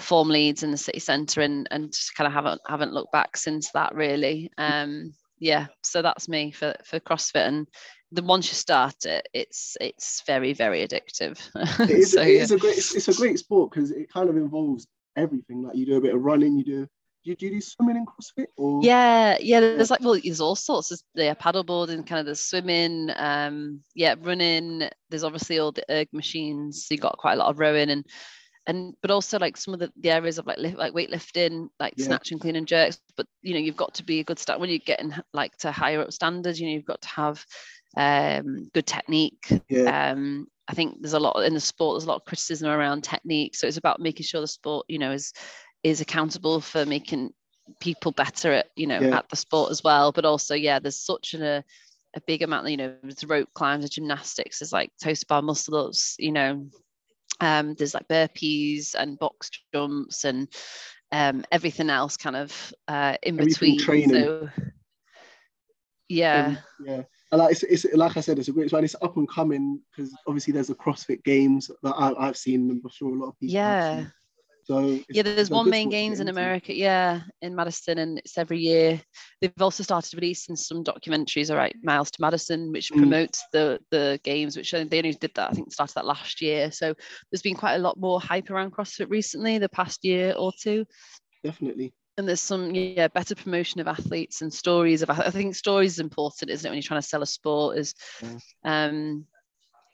form 0.01 0.29
Leeds 0.29 0.63
in 0.63 0.71
the 0.71 0.77
city 0.77 0.99
centre 1.01 1.41
and 1.41 1.67
and 1.71 1.93
just 1.93 2.15
kind 2.15 2.27
of 2.27 2.33
haven't 2.35 2.61
haven't 2.69 2.93
looked 2.93 3.13
back 3.13 3.37
since 3.39 3.71
that 3.73 3.95
really 3.95 4.51
um 4.59 5.15
yeah 5.39 5.67
so 5.83 6.01
that's 6.03 6.29
me 6.29 6.51
for 6.51 6.75
for 6.85 6.99
crossfit 7.01 7.47
and 7.47 7.67
the 8.13 8.23
once 8.23 8.49
you 8.49 8.55
start 8.55 9.05
it 9.05 9.29
it's 9.35 9.77
it's 9.81 10.23
very 10.27 10.53
very 10.53 10.87
addictive 10.87 11.39
It 11.81 11.91
is, 11.99 12.13
so 12.13 12.23
it 12.23 12.49
yeah. 12.51 12.55
a 12.57 12.59
great 12.59 12.79
it's, 12.79 12.95
it's 12.95 13.09
a 13.09 13.15
great 13.15 13.39
sport 13.39 13.71
because 13.73 13.91
it 13.91 14.11
kind 14.13 14.29
of 14.29 14.37
involves 14.37 14.87
everything. 15.17 15.63
Like 15.63 15.77
you 15.77 15.87
do 15.87 15.97
a 15.97 16.01
bit 16.01 16.15
of 16.15 16.21
running, 16.23 16.57
you 16.57 16.65
do 16.65 16.87
do 17.25 17.31
you, 17.31 17.37
do 17.37 17.47
you 17.47 17.53
do 17.53 17.61
swimming 17.61 17.97
in 17.97 18.07
CrossFit 18.07 18.47
or 18.57 18.81
Yeah, 18.85 19.37
yeah. 19.41 19.59
There's 19.59 19.91
like 19.91 20.01
well, 20.03 20.19
there's 20.23 20.41
all 20.41 20.55
sorts. 20.55 20.91
There's 20.91 21.03
yeah, 21.15 21.35
paddleboarding, 21.35 22.07
kind 22.07 22.21
of 22.21 22.27
the 22.27 22.37
swimming, 22.37 23.11
um, 23.17 23.81
yeah, 23.97 24.15
running. 24.21 24.89
There's 25.11 25.25
obviously 25.25 25.59
all 25.59 25.73
the 25.73 25.85
erg 25.91 26.09
machines. 26.13 26.87
So 26.87 26.95
you 26.95 27.01
got 27.01 27.19
quite 27.19 27.33
a 27.33 27.37
lot 27.37 27.51
of 27.51 27.59
rowing 27.59 27.91
and 27.91 28.07
and 28.69 28.95
but 29.01 29.11
also 29.11 29.39
like 29.39 29.57
some 29.57 29.75
of 29.75 29.81
the, 29.81 29.93
the 30.01 30.11
areas 30.11 30.39
of 30.39 30.47
like 30.47 30.59
lift, 30.59 30.77
like 30.77 30.93
weightlifting, 30.93 31.69
like 31.81 31.95
Yeah. 31.97 32.07
snatch 32.07 32.31
and 32.33 32.41
clean 32.41 32.57
and 32.57 32.67
jerks. 32.67 33.01
But 33.17 33.27
you 33.43 33.55
know, 33.55 33.61
you've 33.61 33.77
got 33.77 33.95
to 33.95 34.05
be 34.05 34.21
a 34.21 34.25
good 34.25 34.39
start 34.39 34.61
when 34.61 34.71
you're 34.71 34.79
getting 34.79 35.15
like 35.33 35.57
to 35.59 35.73
higher 35.73 36.01
up 36.03 36.13
standards. 36.13 36.61
You 36.61 36.67
know, 36.69 36.75
you've 36.75 36.85
got 36.85 37.03
to 37.03 37.09
have 37.09 37.45
um, 37.97 38.69
good 38.75 38.87
technique. 38.87 39.51
yeah, 39.69 40.11
Um, 40.13 40.47
I 40.69 40.75
think 40.75 41.01
there's 41.01 41.13
a 41.15 41.21
lot 41.21 41.39
in 41.45 41.55
the 41.55 41.61
sport. 41.61 41.95
There's 41.95 42.05
a 42.05 42.09
lot 42.09 42.17
of 42.17 42.25
criticism 42.25 42.69
around 42.69 43.03
technique. 43.03 43.55
So 43.55 43.67
it's 43.67 43.77
about 43.77 44.01
making 44.01 44.25
sure 44.25 44.41
the 44.41 44.47
sport, 44.49 44.87
you 44.89 44.99
know, 44.99 45.13
is 45.13 45.33
is 45.83 46.01
accountable 46.01 46.61
for 46.61 46.85
making 46.85 47.33
people 47.81 48.13
better 48.13 48.53
at 48.53 48.69
you 48.77 48.87
know 48.87 49.01
Yeah. 49.01 49.17
at 49.19 49.29
the 49.29 49.37
sport 49.37 49.71
as 49.71 49.83
well. 49.85 50.13
But 50.13 50.25
also, 50.25 50.55
yeah, 50.55 50.79
there's 50.79 51.01
such 51.01 51.35
an, 51.35 51.43
a 51.43 51.65
a 52.15 52.21
big 52.27 52.43
amount. 52.43 52.69
You 52.69 52.77
know, 52.79 52.95
there's 53.03 53.25
rope 53.25 53.49
climbs, 53.55 53.83
there's 53.83 53.91
gymnastics, 53.91 54.59
there's 54.59 54.73
like 54.73 54.91
toes 55.03 55.21
to 55.21 55.27
bar 55.27 55.43
muscle 55.43 55.77
ups. 55.77 56.17
You 56.19 56.33
know, 56.33 56.67
um, 57.41 57.75
there's 57.75 57.95
like 57.95 58.09
burpees 58.09 58.95
and 58.99 59.19
box 59.19 59.51
jumps 59.73 60.25
and 60.25 60.49
um, 61.13 61.45
everything 61.53 61.91
else 61.91 62.17
kind 62.17 62.37
of 62.37 62.73
uh, 62.89 63.17
in 63.23 63.39
Everything 63.39 63.77
between. 63.77 63.79
training. 63.79 64.11
So 64.11 64.49
yeah. 66.09 66.47
Um, 66.47 66.59
yeah. 66.85 67.03
And 67.33 67.41
like 67.41 67.53
it's, 67.53 67.63
it's 67.65 67.95
like 67.95 68.17
I 68.17 68.21
said, 68.21 68.39
it's 68.39 68.49
a 68.49 68.53
great 68.53 68.73
one. 68.73 68.85
It's 68.85 68.95
up 69.03 69.17
and 69.17 69.29
coming 69.29 69.81
because 69.91 70.15
obviously 70.27 70.53
there's 70.53 70.69
the 70.69 70.75
CrossFit 70.75 71.25
Games 71.25 71.71
that 71.83 71.95
I, 71.97 72.13
I've 72.17 72.37
seen, 72.37 72.71
and 72.71 72.81
I'm 72.85 72.91
sure 72.91 73.15
a 73.15 73.19
lot 73.19 73.29
of 73.29 73.39
people. 73.41 73.55
Yeah. 73.55 74.05
So 74.65 75.01
yeah, 75.11 75.23
there's 75.23 75.49
one 75.49 75.71
main 75.71 75.89
games 75.91 76.19
in. 76.19 76.29
America, 76.29 76.75
yeah, 76.75 77.21
in 77.41 77.55
Madison, 77.55 77.99
and 77.99 78.19
it's 78.19 78.37
every 78.37 78.59
year. 78.59 79.01
They've 79.41 79.53
also 79.61 79.85
started 79.85 80.13
releasing 80.15 80.57
some 80.57 80.83
documentaries, 80.83 81.51
all 81.51 81.57
right, 81.57 81.77
Miles 81.85 82.11
to 82.11 82.21
Madison, 82.21 82.73
which 82.73 82.91
Mm. 82.91 82.97
promotes 82.97 83.45
the 83.53 83.79
the 83.93 84.19
games, 84.25 84.57
which 84.57 84.73
they 84.73 84.81
only 84.81 85.13
did 85.13 85.31
that, 85.37 85.51
I 85.51 85.53
think 85.53 85.73
started 85.73 85.95
that 85.95 86.05
last 86.05 86.41
year. 86.41 86.73
So 86.73 86.95
there's 87.31 87.43
been 87.43 87.55
quite 87.55 87.77
a 87.77 87.79
lot 87.79 87.97
more 88.01 88.21
hype 88.21 88.51
around 88.51 88.73
CrossFit 88.73 89.09
recently, 89.09 89.59
the 89.59 89.69
past 89.69 90.05
year 90.05 90.35
or 90.37 90.53
two. 90.61 90.85
Definitely. 91.45 91.93
And 92.19 92.27
there's 92.27 92.41
some 92.41 92.75
yeah 92.75 93.09
better 93.09 93.35
promotion 93.35 93.81
of 93.81 93.89
athletes 93.89 94.41
and 94.41 94.53
stories 94.53 95.03
of 95.03 95.11
I 95.11 95.31
think 95.31 95.55
stories 95.55 95.93
is 95.93 95.99
important, 95.99 96.51
isn't 96.51 96.67
it, 96.67 96.71
when 96.71 96.77
you're 96.77 96.83
trying 96.83 97.01
to 97.03 97.07
sell 97.07 97.23
a 97.23 97.27
sport? 97.27 97.79
Is 97.79 97.95
Yeah. 98.23 98.39
um 98.65 99.27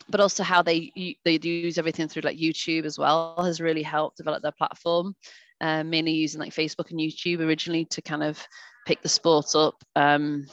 but 0.08 0.20
also 0.20 0.42
how 0.42 0.62
they 0.62 0.92
they 1.24 1.38
use 1.42 1.78
everything 1.78 2.08
through 2.08 2.22
like 2.22 2.38
YouTube 2.38 2.84
as 2.84 2.98
well 2.98 3.42
has 3.42 3.60
really 3.60 3.82
helped 3.82 4.16
develop 4.16 4.42
their 4.42 4.52
platform. 4.52 5.14
Um, 5.60 5.90
mainly 5.90 6.10
using 6.12 6.40
like 6.40 6.52
Facebook 6.52 6.90
and 6.90 6.98
YouTube 6.98 7.38
originally 7.38 7.84
to 7.86 8.02
kind 8.02 8.24
of 8.24 8.44
pick 8.84 9.00
the 9.00 9.08
sport 9.08 9.54
up. 9.54 9.76
Um, 9.94 10.46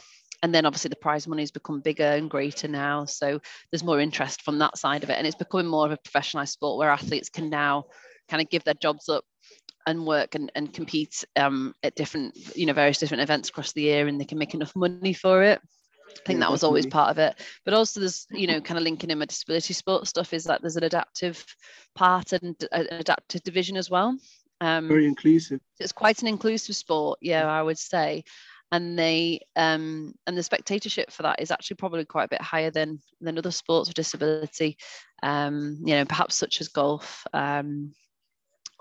and 0.44 0.54
then 0.54 0.68
obviously 0.68 0.90
the 0.90 0.96
prize 0.96 1.28
money 1.28 1.42
has 1.42 1.52
become 1.52 1.82
bigger 1.82 2.04
and 2.04 2.30
greater 2.30 2.68
now. 2.68 3.06
So 3.06 3.40
there's 3.72 3.84
more 3.84 4.00
interest 4.00 4.44
from 4.44 4.60
that 4.60 4.78
side 4.78 5.04
of 5.04 5.10
it. 5.10 5.18
And 5.18 5.26
it's 5.26 5.36
becoming 5.36 5.66
more 5.66 5.86
of 5.88 5.92
a 5.92 5.98
professionalized 5.98 6.50
sport 6.50 6.78
where 6.78 6.92
athletes 6.92 7.30
can 7.30 7.50
now 7.50 7.86
kind 8.30 8.40
of 8.42 8.50
give 8.50 8.64
their 8.64 8.76
jobs 8.76 9.10
up 9.10 9.26
and 9.88 10.06
work 10.06 10.36
and, 10.36 10.52
and 10.56 10.74
compete 10.74 11.24
um, 11.36 11.74
at 11.84 11.96
different, 11.96 12.36
you 12.56 12.66
know, 12.66 12.74
various 12.74 12.98
different 12.98 13.24
events 13.24 13.50
across 13.50 13.74
the 13.74 13.82
year 13.82 14.08
and 14.08 14.20
they 14.20 14.26
can 14.26 14.38
make 14.38 14.54
enough 14.54 14.76
money 14.76 15.14
for 15.14 15.44
it. 15.44 15.60
I 16.08 16.12
think 16.26 16.40
Yeah, 16.40 16.46
that 16.46 16.52
was 16.52 16.64
always 16.64 16.86
part 16.86 17.12
of 17.12 17.18
it. 17.20 17.36
But 17.66 17.74
also 17.74 18.00
there's, 18.00 18.28
you 18.32 18.48
know, 18.48 18.62
kind 18.62 18.78
of 18.78 18.84
linking 18.84 19.10
in 19.12 19.20
my 19.20 19.26
disability 19.26 19.74
sport 19.74 20.08
stuff 20.08 20.34
is 20.34 20.44
that 20.46 20.62
there's 20.62 20.76
an 20.76 20.84
adaptive 20.84 21.44
part 21.96 22.34
and 22.34 22.56
an 22.72 22.88
adaptive 22.92 23.44
division 23.44 23.78
as 23.78 23.90
well. 23.90 24.18
Um, 24.62 24.88
Very 24.90 25.06
inclusive. 25.08 25.62
it's 25.80 25.92
quite 25.92 26.22
an 26.22 26.28
inclusive 26.28 26.76
sport 26.76 27.18
yeah 27.22 27.48
i 27.48 27.62
would 27.62 27.78
say 27.78 28.24
and 28.72 29.00
they 29.00 29.40
um 29.56 30.14
and 30.28 30.38
the 30.38 30.44
spectatorship 30.44 31.12
for 31.12 31.24
that 31.24 31.42
is 31.42 31.52
actually 31.52 31.76
probably 31.78 32.06
quite 32.06 32.26
a 32.26 32.30
bit 32.30 32.42
higher 32.42 32.70
than 32.70 33.00
than 33.22 33.38
other 33.38 33.52
sports 33.52 33.88
with 33.90 33.96
disability 33.96 34.78
um 35.24 35.78
you 35.86 35.96
know 35.96 36.06
perhaps 36.06 36.36
such 36.36 36.62
as 36.62 36.68
golf 36.68 37.26
um 37.34 37.94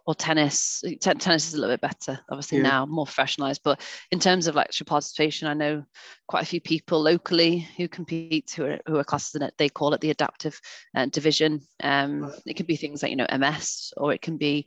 or 0.09 0.15
tennis 0.15 0.83
T- 0.83 0.97
tennis 0.99 1.49
is 1.49 1.55
a 1.55 1.61
little 1.61 1.77
bit 1.77 1.83
better 1.83 2.19
obviously 2.31 2.59
Yeah. 2.59 2.65
now 2.65 2.87
more 2.87 3.07
professionalized 3.07 3.61
but 3.63 3.81
in 4.11 4.19
terms 4.19 4.47
of 4.49 4.57
like 4.57 4.71
participation 4.87 5.49
i 5.49 5.55
know 5.55 5.85
quite 6.27 6.43
a 6.43 6.47
few 6.47 6.63
people 6.63 7.03
locally 7.03 7.69
who 7.77 7.89
compete 7.89 8.53
who 8.57 8.65
are 8.65 8.65
who 8.71 8.83
are 8.85 9.05
classed 9.05 9.21
in 9.37 9.43
it 9.43 9.55
they 9.59 9.69
call 9.69 9.79
it 9.79 10.01
the 10.01 10.11
adaptive 10.11 10.49
uh, 10.97 11.07
division 11.07 11.61
um 11.83 12.23
Right. 12.23 12.33
it 12.47 12.57
can 12.57 12.67
be 12.67 12.77
things 12.77 13.03
like 13.03 13.11
you 13.11 13.17
know 13.17 13.27
ms 13.39 13.93
or 13.97 14.13
it 14.15 14.23
can 14.23 14.39
be 14.39 14.67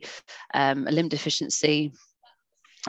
um, 0.54 0.86
a 0.86 0.92
limb 0.92 1.08
deficiency 1.08 1.92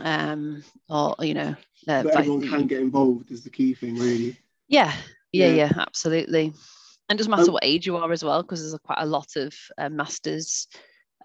um 0.03 0.63
or 0.89 1.15
you 1.21 1.33
know 1.33 1.55
uh, 1.87 2.03
But 2.03 2.15
everyone 2.15 2.41
can 2.41 2.67
get 2.67 2.81
involved 2.81 3.31
is 3.31 3.43
the 3.43 3.49
key 3.49 3.73
thing, 3.73 3.97
really. 3.97 4.37
yeah 4.67 4.93
yeah 5.31 5.47
Yeah. 5.47 5.67
yeah 5.67 5.71
absolutely 5.77 6.45
and 7.09 7.15
it 7.15 7.17
doesn't 7.17 7.31
matter 7.31 7.51
Um, 7.51 7.53
what 7.53 7.65
age 7.65 7.85
you 7.87 7.97
are 7.97 8.11
as 8.11 8.23
well 8.23 8.41
because 8.43 8.61
there's 8.61 8.79
quite 8.83 9.01
a 9.01 9.05
lot 9.05 9.35
of 9.35 9.53
uh, 9.77 9.89
masters 9.89 10.67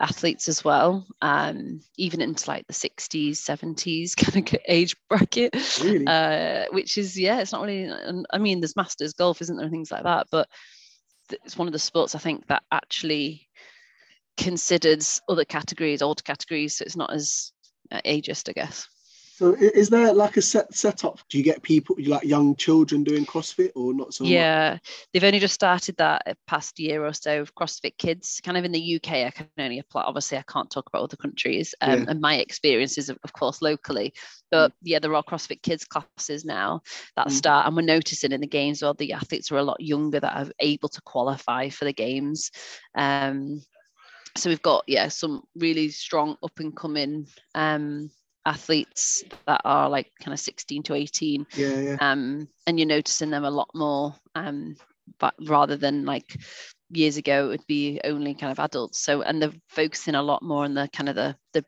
athletes 0.00 0.49
as 0.49 0.64
well 0.64 1.07
um 1.23 1.81
even 1.97 2.21
into 2.21 2.49
like 2.49 2.67
the 2.67 2.73
60s 2.73 3.38
70s 3.40 4.14
kind 4.17 4.49
of 4.49 4.61
age 4.69 4.97
bracket 5.09 5.55
Really? 5.83 6.07
uh 6.07 6.67
which 6.71 6.97
is 6.99 7.19
yeah 7.19 7.40
it's 7.40 7.52
not 7.52 7.62
really 7.62 7.90
i 8.31 8.38
mean 8.38 8.61
there's 8.61 8.76
masters 8.76 9.12
golf 9.12 9.43
isn't 9.43 9.57
there 9.57 9.64
and 9.64 9.73
things 9.73 9.90
like 9.90 10.05
that 10.05 10.28
but 10.31 10.49
it's 11.45 11.59
one 11.59 11.67
of 11.69 11.73
the 11.73 11.78
sports 11.78 12.14
i 12.14 12.19
think 12.19 12.47
that 12.47 12.62
actually 12.71 13.49
considers 14.38 15.21
other 15.28 15.45
categories, 15.45 16.00
older 16.00 16.23
categories, 16.23 16.76
so 16.76 16.85
it's 16.85 16.97
not 16.97 17.12
as 17.12 17.52
uh, 17.90 18.00
ageist, 18.07 18.49
I 18.49 18.52
guess. 18.52 18.87
So 19.38 19.54
is 19.54 19.88
there 19.88 20.12
like 20.12 20.37
a 20.37 20.42
set 20.42 20.75
setup? 20.75 21.21
Do 21.30 21.38
you 21.38 21.45
get 21.45 21.62
people 21.62 21.95
like 22.04 22.25
young 22.25 22.57
children 22.57 23.04
doing 23.04 23.25
CrossFit 23.25 23.71
or 23.76 23.95
not 23.95 24.12
so 24.12 24.25
much? 24.25 24.33
yeah, 24.33 24.78
they've 25.12 25.23
only 25.23 25.38
just 25.38 25.54
started 25.54 25.97
that 25.99 26.23
uh, 26.26 26.35
past 26.49 26.80
year 26.80 27.07
or 27.07 27.12
so 27.12 27.42
of 27.42 27.54
CrossFit 27.54 27.97
Kids. 27.99 28.40
Kind 28.42 28.57
of 28.57 28.64
in 28.64 28.73
the 28.73 28.97
UK, 28.97 29.12
I 29.26 29.30
can 29.30 29.47
only 29.57 29.78
apply. 29.78 30.02
Obviously, 30.02 30.38
I 30.38 30.45
can't 30.49 30.68
talk 30.68 30.88
about 30.88 31.04
other 31.04 31.16
countries 31.16 31.73
um, 31.83 32.00
Yeah. 32.00 32.04
and 32.09 32.21
my 32.21 32.38
experiences, 32.38 33.11
of, 33.11 33.18
of 33.23 33.33
course, 33.33 33.62
locally. 33.62 34.12
But 34.50 34.73
yeah, 34.83 34.99
there 34.99 35.14
are 35.14 35.23
CrossFit 35.23 35.62
Kids 35.62 35.85
classes 35.85 36.45
now 36.45 36.80
that 37.14 37.28
Mm. 37.28 37.30
start, 37.30 37.68
and 37.68 37.76
we're 37.76 37.83
noticing 37.83 38.33
in 38.33 38.40
the 38.40 38.47
games 38.49 38.83
well, 38.83 38.95
the 38.95 39.12
athletes 39.12 39.52
are 39.52 39.59
a 39.59 39.62
lot 39.62 39.80
younger 39.80 40.18
that 40.18 40.37
are 40.37 40.50
able 40.59 40.88
to 40.88 41.00
qualify 41.02 41.68
for 41.68 41.85
the 41.85 41.92
games. 41.92 42.50
Um, 42.97 43.62
so 44.37 44.50
we've 44.50 44.62
got 44.62 44.83
yeah 44.88 45.07
some 45.09 45.42
really 45.54 45.90
strong 45.90 46.37
up 46.42 46.59
and 46.59 46.76
coming 46.76 47.28
um, 47.54 48.11
athletes 48.47 49.25
that 49.47 49.61
are 49.64 49.88
like 49.88 50.11
kind 50.23 50.33
of 50.33 50.40
16 50.40 50.83
to 50.85 50.95
18 50.95 51.47
Yeah, 51.54 51.68
yeah. 51.80 51.97
um, 52.00 52.49
and 52.66 52.78
you're 52.78 52.88
noticing 52.88 53.30
them 53.30 53.45
a 53.45 53.50
lot 53.50 53.68
more 53.75 54.14
um, 54.35 54.76
but 55.18 55.35
rather 55.47 55.76
than 55.76 56.04
like 56.04 56.37
years 56.90 57.16
ago 57.16 57.47
it 57.47 57.49
would 57.49 57.66
be 57.66 58.00
only 58.04 58.35
kind 58.35 58.50
of 58.50 58.59
adults 58.59 58.99
so 59.00 59.23
and 59.23 59.42
they're 59.42 59.52
focusing 59.68 60.14
a 60.14 60.23
lot 60.23 60.42
more 60.42 60.64
on 60.64 60.75
the 60.75 60.88
kind 60.92 61.09
of 61.09 61.14
the 61.14 61.37
the 61.52 61.64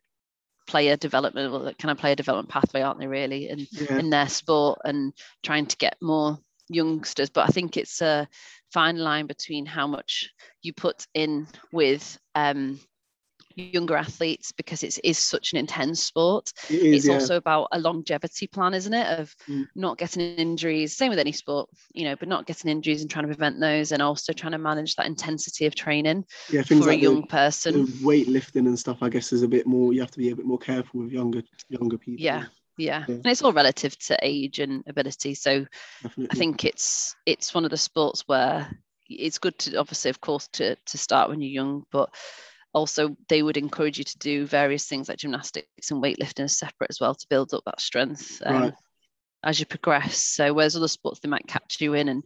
player 0.67 0.97
development 0.97 1.53
or 1.53 1.61
the 1.61 1.75
kind 1.75 1.91
of 1.91 1.99
player 1.99 2.15
development 2.15 2.49
pathway 2.49 2.81
aren't 2.81 3.01
they 3.01 3.07
really 3.07 3.49
in 3.49 3.67
yeah. 3.73 3.99
in 3.99 4.09
their 4.09 4.29
sport 4.29 4.79
and 4.85 5.13
trying 5.43 5.67
to 5.67 5.77
get 5.77 5.97
more 6.01 6.39
youngsters 6.69 7.29
but 7.29 7.49
i 7.49 7.53
think 7.53 7.77
it's 7.77 8.01
a 8.01 8.27
fine 8.73 8.97
line 8.97 9.27
between 9.27 9.67
how 9.67 9.87
much 9.87 10.31
you 10.63 10.73
put 10.73 11.07
in 11.15 11.47
with 11.73 12.19
um, 12.35 12.79
younger 13.61 13.97
athletes 13.97 14.53
because 14.53 14.83
it's 14.83 15.19
such 15.19 15.53
an 15.53 15.59
intense 15.59 16.03
sport 16.03 16.53
It 16.69 16.77
is, 16.83 16.97
it's 16.97 17.07
yeah. 17.07 17.15
also 17.15 17.37
about 17.37 17.69
a 17.73 17.79
longevity 17.79 18.47
plan, 18.47 18.75
isn't 18.75 18.95
it? 18.95 19.19
Of 19.19 19.35
Mm. 19.49 19.67
not 19.75 19.99
getting 19.99 20.23
injuries, 20.37 20.97
same 20.97 21.11
with 21.11 21.19
any 21.19 21.33
sport, 21.33 21.71
you 21.93 22.05
know, 22.05 22.17
but 22.17 22.29
not 22.29 22.47
getting 22.47 22.71
injuries 22.71 23.01
and 23.03 23.11
trying 23.11 23.25
to 23.25 23.35
prevent 23.35 23.61
those 23.61 23.93
and 23.93 24.03
also 24.03 24.33
trying 24.33 24.53
to 24.53 24.59
manage 24.59 24.97
that 24.97 25.07
intensity 25.07 25.67
of 25.67 25.75
training 25.75 26.25
yeah, 26.51 26.63
for 26.63 26.75
a 26.75 26.77
like 26.79 27.01
young 27.01 27.23
the, 27.23 27.27
person. 27.27 27.85
the 27.87 27.93
weightlifting 28.05 28.67
and 28.67 28.79
stuff. 28.79 28.99
I 29.03 29.09
guess 29.09 29.33
is 29.33 29.43
a 29.43 29.49
bit 29.49 29.67
more. 29.67 29.93
You 29.93 30.01
have 30.01 30.11
to 30.13 30.19
be 30.19 30.31
a 30.31 30.37
bit 30.37 30.47
more 30.47 30.59
careful 30.59 31.01
with 31.01 31.13
younger 31.13 31.43
younger 31.69 31.99
people. 31.99 32.23
Yeah. 32.25 32.41
yeah. 32.41 32.47
Yeah. 32.79 33.05
And 33.09 33.27
it's 33.27 33.43
all 33.43 33.53
relative 33.53 33.99
to 34.07 34.17
age 34.23 34.59
and 34.59 34.83
ability. 34.87 35.35
So 35.35 35.67
definitely. 36.03 36.29
I 36.31 36.35
think 36.35 36.65
it's 36.65 37.15
it's 37.27 37.55
one 37.55 37.65
of 37.65 37.71
the 37.71 37.77
sports 37.77 38.25
where 38.27 38.71
it's 39.09 39.39
good 39.39 39.59
to 39.59 39.77
obviously 39.77 40.09
of 40.09 40.21
course 40.21 40.49
to 40.55 40.77
to 40.77 40.99
start 40.99 41.29
when 41.29 41.43
you're 41.43 41.51
young, 41.51 41.85
but 41.93 42.15
also 42.73 43.17
they 43.29 43.43
would 43.43 43.57
encourage 43.57 43.99
you 43.99 44.05
to 44.05 44.19
do 44.19 44.47
various 44.47 44.87
things 44.87 45.09
like 45.09 45.19
gymnastics 45.19 45.91
and 45.91 46.03
weightlifting 46.03 46.45
as 46.45 46.57
separate 46.59 46.91
as 46.91 47.01
well 47.01 47.15
to 47.15 47.27
build 47.29 47.53
up 47.55 47.65
that 47.67 47.81
strength 47.81 48.41
um, 48.47 48.55
Right. 48.55 48.75
as 49.43 49.59
you 49.59 49.67
progress. 49.67 50.17
So 50.19 50.53
whereas 50.53 50.77
other 50.77 50.89
sports 50.89 51.21
they 51.21 51.29
might 51.29 51.47
catch 51.47 51.81
you 51.81 51.95
in 51.95 52.09
and 52.09 52.23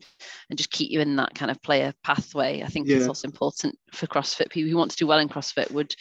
and 0.51 0.59
just 0.59 0.71
keep 0.71 0.91
you 0.91 1.01
in 1.01 1.17
that 1.17 1.35
kind 1.35 1.51
of 1.51 1.63
player 1.63 1.93
pathway. 2.03 2.63
I 2.63 2.67
think 2.67 2.89
it's 2.89 3.09
also 3.09 3.29
important 3.29 3.79
for 3.93 4.07
CrossFit 4.07 4.51
people 4.51 4.71
who 4.71 4.77
want 4.77 4.91
to 4.91 4.97
do 4.97 5.07
well 5.07 5.19
in 5.19 5.29
CrossFit 5.29 5.71
would 5.71 5.95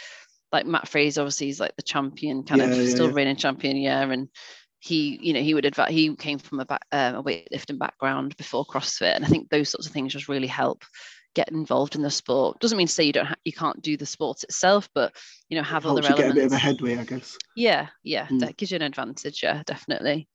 like 0.51 0.65
Mat 0.65 0.87
Fraser 0.87 1.21
obviously 1.21 1.47
he's 1.47 1.59
like 1.59 1.75
the 1.75 1.81
champion 1.81 2.43
kind 2.43 2.61
Yeah, 2.61 2.67
of 2.67 2.73
yeah, 2.77 2.85
still 2.85 3.07
yeah. 3.07 3.13
reigning 3.13 3.35
champion 3.37 3.77
yeah 3.77 4.01
and 4.11 4.27
he 4.79 5.17
you 5.21 5.33
know 5.33 5.39
he 5.41 5.53
would 5.53 5.65
advise 5.65 5.91
he 5.91 6.13
came 6.15 6.37
from 6.37 6.59
a, 6.59 6.65
back, 6.65 6.81
um, 6.91 7.15
a 7.15 7.23
weightlifting 7.23 7.79
background 7.79 8.35
before 8.37 8.65
CrossFit 8.65 9.15
and 9.15 9.23
I 9.25 9.29
think 9.29 9.49
those 9.49 9.69
sorts 9.69 9.87
of 9.87 9.93
things 9.93 10.13
just 10.13 10.27
really 10.27 10.47
help 10.47 10.83
get 11.35 11.49
involved 11.49 11.95
in 11.95 12.01
the 12.01 12.11
sport 12.11 12.59
doesn't 12.59 12.77
mean 12.77 12.87
to 12.87 12.93
say 12.93 13.03
you 13.03 13.13
don't 13.13 13.25
ha- 13.25 13.35
you 13.43 13.51
can't 13.53 13.81
do 13.81 13.97
the 13.97 14.05
sport 14.05 14.43
itself 14.43 14.87
but 14.93 15.15
you 15.49 15.57
know 15.57 15.63
have 15.63 15.83
helps 15.83 16.05
other 16.05 16.09
you 16.09 16.15
get 16.23 16.31
a 16.31 16.33
bit 16.33 16.45
of 16.45 16.51
a 16.53 16.57
headway, 16.57 16.95
I 16.97 17.03
guess. 17.03 17.37
yeah 17.55 17.87
yeah 18.03 18.27
Mm. 18.27 18.39
that 18.41 18.57
gives 18.57 18.71
you 18.71 18.75
an 18.75 18.81
advantage 18.83 19.41
yeah 19.43 19.63
definitely 19.65 20.27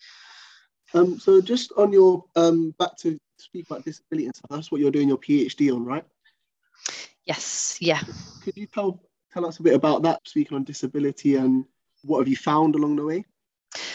Um, 0.94 1.18
so 1.20 1.40
just 1.40 1.70
on 1.76 1.92
your 1.92 2.24
um, 2.34 2.74
back 2.78 2.96
to 2.98 3.18
speak 3.38 3.66
about 3.66 3.84
disability 3.84 4.24
and 4.26 4.34
stuff. 4.34 4.50
That's 4.50 4.72
what 4.72 4.80
you're 4.80 4.90
doing 4.90 5.08
your 5.08 5.18
PhD 5.18 5.72
on, 5.74 5.84
right? 5.84 6.04
yes 7.26 7.76
yeah 7.80 8.00
Could 8.42 8.56
you 8.56 8.66
tell 8.66 9.02
tell 9.32 9.44
us 9.46 9.58
a 9.58 9.62
bit 9.62 9.74
about 9.74 10.02
that? 10.02 10.20
Speaking 10.26 10.56
on 10.56 10.64
disability 10.64 11.36
and 11.36 11.64
what 12.04 12.18
have 12.20 12.28
you 12.28 12.36
found 12.36 12.74
along 12.74 12.96
the 12.96 13.04
way? 13.04 13.24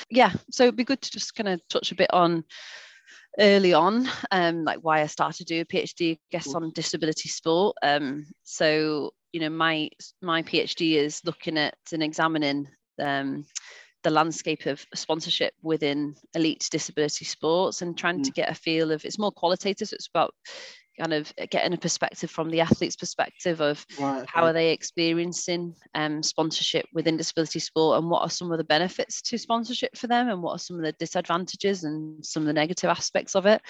yeah 0.10 0.32
so 0.52 0.64
it'd 0.64 0.76
be 0.76 0.84
good 0.84 1.02
to 1.02 1.10
just 1.12 1.34
kind 1.36 1.50
of 1.50 1.60
touch 1.68 1.92
a 1.92 1.96
bit 1.96 2.14
on 2.14 2.44
early 3.40 3.74
on 3.74 4.08
um 4.32 4.64
like 4.64 4.80
why 4.82 5.02
i 5.02 5.08
started 5.08 5.38
to 5.38 5.44
do 5.46 5.62
a 5.62 5.66
phd 5.66 6.14
I 6.16 6.20
guess 6.32 6.54
on 6.54 6.72
disability 6.76 7.30
sport. 7.30 7.76
Um 7.82 8.26
so 8.44 9.12
you 9.32 9.40
know 9.42 9.50
my 9.50 9.90
my 10.22 10.44
phd 10.44 10.96
is 10.96 11.22
looking 11.26 11.58
at 11.58 11.76
and 11.92 12.04
examining 12.04 12.68
um 13.00 13.46
the 14.04 14.10
landscape 14.12 14.66
of 14.66 14.86
sponsorship 14.94 15.54
within 15.62 16.16
elite 16.36 16.68
disability 16.72 17.26
sports 17.26 17.82
and 17.82 17.98
trying 17.98 18.20
to 18.22 18.32
get 18.32 18.52
a 18.52 18.56
feel 18.56 18.92
of 18.92 19.06
it's 19.06 19.18
more 19.20 19.32
qualitative 19.32 19.88
so 19.88 19.96
it's 19.96 20.10
about 20.14 20.34
kind 21.00 21.14
of 21.14 21.34
getting 21.50 21.74
a 21.74 21.78
perspective 21.78 22.30
from 22.30 22.50
the 22.50 22.62
athlete's 22.62 22.96
perspective 22.96 23.62
of 23.62 23.86
Right. 24.00 24.26
how 24.28 24.44
are 24.44 24.54
they 24.54 24.72
experiencing 24.72 25.76
um, 25.96 26.22
sponsorship 26.24 26.86
within 26.94 27.18
disability 27.18 27.60
sport 27.60 28.00
and 28.00 28.10
what 28.10 28.22
are 28.22 28.30
some 28.30 28.52
of 28.52 28.58
the 28.58 28.64
benefits 28.64 29.22
to 29.24 29.38
sponsorship 29.38 29.98
for 29.98 30.08
them 30.08 30.30
and 30.30 30.42
what 30.42 30.54
are 30.54 30.60
some 30.60 30.78
of 30.78 30.84
the 30.84 30.94
disadvantages 30.94 31.84
and 31.84 32.26
some 32.26 32.44
of 32.44 32.48
the 32.48 32.54
negative 32.54 32.90
aspects 32.90 33.36
of 33.36 33.46
it 33.46 33.62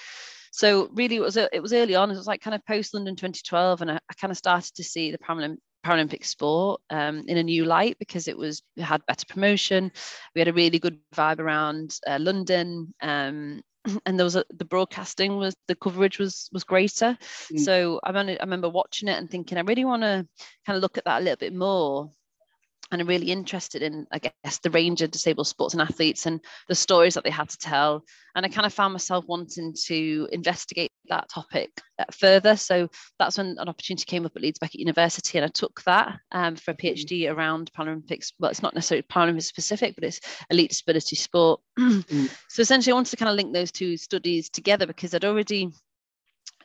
so 0.51 0.89
really 0.93 1.15
it 1.15 1.21
was 1.21 1.37
it 1.37 1.61
was 1.61 1.73
early 1.73 1.95
on 1.95 2.11
it 2.11 2.15
was 2.15 2.27
like 2.27 2.41
kind 2.41 2.55
of 2.55 2.65
post 2.65 2.93
london 2.93 3.15
2012 3.15 3.81
and 3.81 3.91
i, 3.91 3.95
I 3.95 4.13
kind 4.19 4.31
of 4.31 4.37
started 4.37 4.73
to 4.75 4.83
see 4.83 5.11
the 5.11 5.17
Paralymp- 5.17 5.57
paralympic 5.85 6.25
sport 6.25 6.79
um, 6.91 7.23
in 7.27 7.37
a 7.37 7.43
new 7.43 7.65
light 7.65 7.97
because 7.99 8.27
it 8.27 8.37
was 8.37 8.61
it 8.77 8.83
had 8.83 9.05
better 9.05 9.25
promotion 9.25 9.91
we 10.33 10.39
had 10.39 10.47
a 10.47 10.53
really 10.53 10.79
good 10.79 10.97
vibe 11.13 11.39
around 11.39 11.95
uh, 12.07 12.17
london 12.19 12.93
um, 13.01 13.61
and 14.05 14.17
there 14.17 14.23
was 14.25 14.35
a, 14.35 14.45
the 14.53 14.65
broadcasting 14.65 15.37
was 15.37 15.55
the 15.67 15.75
coverage 15.75 16.19
was 16.19 16.49
was 16.51 16.63
greater 16.63 17.17
Mm. 17.51 17.59
so 17.59 17.99
I, 18.03 18.09
remember, 18.09 18.31
I 18.33 18.43
remember 18.43 18.69
watching 18.69 19.09
it 19.09 19.17
and 19.17 19.29
thinking 19.29 19.57
i 19.57 19.61
really 19.61 19.85
want 19.85 20.03
to 20.03 20.27
kind 20.65 20.77
of 20.77 20.81
look 20.81 20.97
at 20.97 21.05
that 21.05 21.21
a 21.21 21.23
little 21.23 21.37
bit 21.37 21.53
more 21.53 22.11
and 22.93 23.01
I'm 23.01 23.07
really 23.07 23.31
interested 23.31 23.81
in, 23.81 24.05
I 24.11 24.19
guess, 24.19 24.59
the 24.59 24.69
range 24.69 25.01
of 25.01 25.11
disabled 25.11 25.47
sports 25.47 25.73
and 25.73 25.81
athletes 25.81 26.27
and 26.27 26.39
the 26.69 26.75
stories 26.75 27.15
that 27.15 27.23
they 27.23 27.31
had 27.31 27.49
to 27.49 27.57
tell. 27.57 28.05
And 28.35 28.45
I 28.45 28.49
kind 28.49 28.65
of 28.65 28.73
found 28.73 28.93
myself 28.93 29.25
wanting 29.27 29.73
to 29.85 30.27
investigate 30.31 30.91
that 31.09 31.27
topic 31.29 31.71
uh, 31.99 32.05
further. 32.11 32.55
So 32.55 32.87
that's 33.19 33.37
when 33.37 33.57
an 33.59 33.67
opportunity 33.67 34.05
came 34.05 34.25
up 34.25 34.33
at 34.35 34.41
Leeds 34.41 34.59
Beckett 34.59 34.79
University, 34.79 35.37
and 35.37 35.45
I 35.45 35.49
took 35.49 35.81
that 35.83 36.19
um, 36.31 36.55
for 36.55 36.71
a 36.71 36.75
PhD 36.75 37.31
around 37.31 37.71
Paralympics. 37.77 38.31
Well, 38.39 38.51
it's 38.51 38.61
not 38.61 38.75
necessarily 38.75 39.03
Paralympic 39.03 39.43
specific, 39.43 39.95
but 39.95 40.03
it's 40.03 40.19
elite 40.49 40.69
disability 40.69 41.15
sport. 41.15 41.61
So 41.77 42.61
essentially, 42.61 42.91
I 42.91 42.95
wanted 42.95 43.11
to 43.11 43.17
kind 43.17 43.29
of 43.29 43.35
link 43.35 43.53
those 43.53 43.71
two 43.71 43.97
studies 43.97 44.49
together 44.49 44.85
because 44.85 45.15
I'd 45.15 45.25
already 45.25 45.71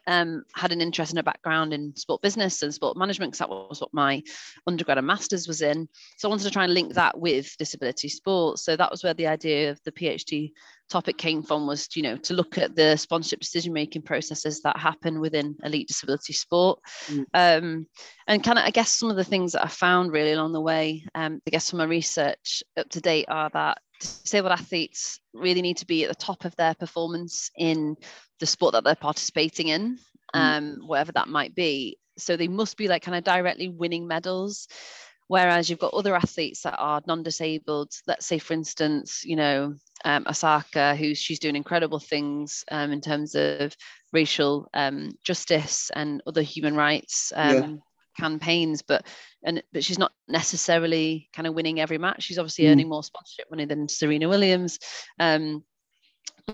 um, 0.09 0.43
had 0.55 0.73
an 0.73 0.81
interest 0.81 1.13
and 1.13 1.19
a 1.19 1.23
background 1.23 1.75
in 1.75 1.95
sport 1.95 2.23
business 2.23 2.63
and 2.63 2.73
sport 2.75 2.97
management 2.97 3.31
because 3.31 3.41
that 3.41 3.51
was 3.51 3.81
what 3.81 3.93
my 3.93 4.23
undergrad 4.67 4.97
and 4.97 5.07
masters 5.07 5.47
was 5.47 5.61
in. 5.61 5.87
So 6.17 6.29
I 6.29 6.31
wanted 6.31 6.45
to 6.45 6.51
try 6.51 6.65
and 6.65 6.73
link 6.73 6.95
that 6.95 7.21
with 7.21 7.55
disability 7.59 8.09
sports. 8.09 8.65
So 8.65 8.75
that 8.75 8.91
was 8.91 9.05
where 9.05 9.15
the 9.15 9.27
idea 9.27 9.71
of 9.71 9.79
the 9.85 9.93
PhD 9.93 10.53
topic 10.89 11.19
came 11.19 11.43
from 11.43 11.67
was, 11.67 11.95
you 11.95 12.03
know, 12.03 12.17
to 12.17 12.33
look 12.33 12.57
at 12.57 12.75
the 12.75 12.97
sponsorship 12.97 13.41
decision 13.41 13.75
making 13.75 14.01
processes 14.01 14.63
that 14.63 14.79
happen 14.79 15.21
within 15.21 15.55
elite 15.63 15.89
disability 15.89 16.33
sport. 16.33 16.81
Mm. 17.09 17.27
Um, 17.35 17.87
and 18.27 18.43
kind 18.43 18.59
of, 18.59 18.65
I 18.65 18.71
guess, 18.71 18.91
some 18.91 19.11
of 19.11 19.17
the 19.17 19.25
things 19.25 19.53
that 19.53 19.65
I 19.65 19.69
found 19.69 20.13
really 20.13 20.33
along 20.33 20.55
the 20.55 20.61
way, 20.63 21.05
um, 21.15 21.43
I 21.47 21.51
guess 21.51 21.69
from 21.69 21.81
my 21.81 21.85
research 21.85 22.63
up 22.79 22.89
to 22.91 23.01
date 23.03 23.27
are 23.29 23.51
that 23.53 23.79
disabled 23.99 24.53
athletes 24.53 25.21
really 25.33 25.63
need 25.63 25.79
to 25.79 25.87
be 25.87 26.05
at 26.05 26.09
the 26.09 26.15
top 26.15 26.45
of 26.45 26.55
their 26.57 26.75
performance 26.75 27.51
in 27.57 27.97
the 28.41 28.47
sport 28.47 28.73
that 28.73 28.85
they're 28.85 28.95
participating 28.95 29.69
in, 29.69 29.99
um, 30.35 30.79
whatever 30.87 31.13
that 31.13 31.29
might 31.29 31.55
be. 31.55 31.99
So 32.17 32.37
they 32.37 32.49
must 32.49 32.77
be 32.77 32.89
like 32.89 33.03
kind 33.03 33.17
of 33.17 33.25
directly 33.25 33.69
winning 33.69 34.07
medals. 34.07 34.69
Whereas 35.29 35.69
you've 35.69 35.79
got 35.79 35.93
other 35.93 36.17
athletes 36.17 36.63
that 36.63 36.77
are 36.79 37.03
non-disabled. 37.07 37.93
Let's 38.07 38.27
say, 38.27 38.39
for 38.39 38.55
instance, 38.55 39.23
you 39.25 39.37
know, 39.37 39.75
um, 40.05 40.25
Osaka, 40.27 40.97
who's 40.97 41.19
she's 41.19 41.39
doing 41.39 41.55
incredible 41.55 41.99
things 41.99 42.65
um, 42.71 42.93
in 42.93 43.03
terms 43.03 43.35
of 43.35 43.77
racial 44.13 44.69
um, 44.73 45.13
justice 45.23 45.91
and 45.95 46.23
other 46.27 46.41
human 46.41 46.75
rights 46.75 47.31
um, 47.37 47.59
Yeah. 47.61 47.69
Campaigns, 48.19 48.83
but 48.83 49.07
and 49.45 49.63
but 49.73 49.85
she's 49.85 49.99
not 49.99 50.13
necessarily 50.27 51.29
kind 51.33 51.47
of 51.47 51.55
winning 51.55 51.81
every 51.81 51.99
match. 51.99 52.25
She's 52.25 52.39
obviously 52.39 52.65
Mm. 52.65 52.73
earning 52.73 52.89
more 52.89 53.05
sponsorship 53.05 53.51
money 53.51 53.65
than 53.65 53.89
Serena 53.89 54.29
Williams. 54.29 54.79
Um, 55.19 55.65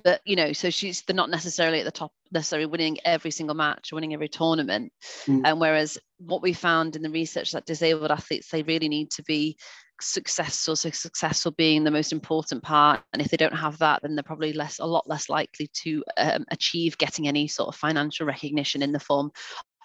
but 0.02 0.20
you 0.24 0.36
know, 0.36 0.52
so 0.52 0.70
she's 0.70 1.02
they're 1.02 1.14
not 1.16 1.30
necessarily 1.30 1.80
at 1.80 1.84
the 1.84 1.90
top, 1.90 2.12
necessarily 2.32 2.66
winning 2.66 2.98
every 3.04 3.30
single 3.30 3.54
match, 3.54 3.92
or 3.92 3.96
winning 3.96 4.14
every 4.14 4.28
tournament. 4.28 4.92
Mm. 5.26 5.42
And 5.44 5.60
whereas 5.60 5.98
what 6.18 6.42
we 6.42 6.52
found 6.52 6.96
in 6.96 7.02
the 7.02 7.10
research 7.10 7.52
that 7.52 7.66
disabled 7.66 8.10
athletes, 8.10 8.48
they 8.50 8.62
really 8.62 8.88
need 8.88 9.10
to 9.12 9.22
be 9.22 9.56
successful. 10.00 10.74
So 10.74 10.90
successful 10.90 11.52
being 11.52 11.84
the 11.84 11.90
most 11.92 12.12
important 12.12 12.62
part. 12.62 13.02
And 13.12 13.22
if 13.22 13.28
they 13.30 13.36
don't 13.36 13.54
have 13.54 13.78
that, 13.78 14.02
then 14.02 14.16
they're 14.16 14.24
probably 14.24 14.52
less, 14.52 14.80
a 14.80 14.86
lot 14.86 15.08
less 15.08 15.28
likely 15.28 15.68
to 15.82 16.02
um, 16.16 16.44
achieve 16.50 16.98
getting 16.98 17.28
any 17.28 17.46
sort 17.46 17.68
of 17.68 17.76
financial 17.76 18.26
recognition 18.26 18.82
in 18.82 18.90
the 18.90 18.98
form 18.98 19.30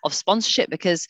of 0.03 0.13
sponsorship 0.13 0.69
because 0.69 1.07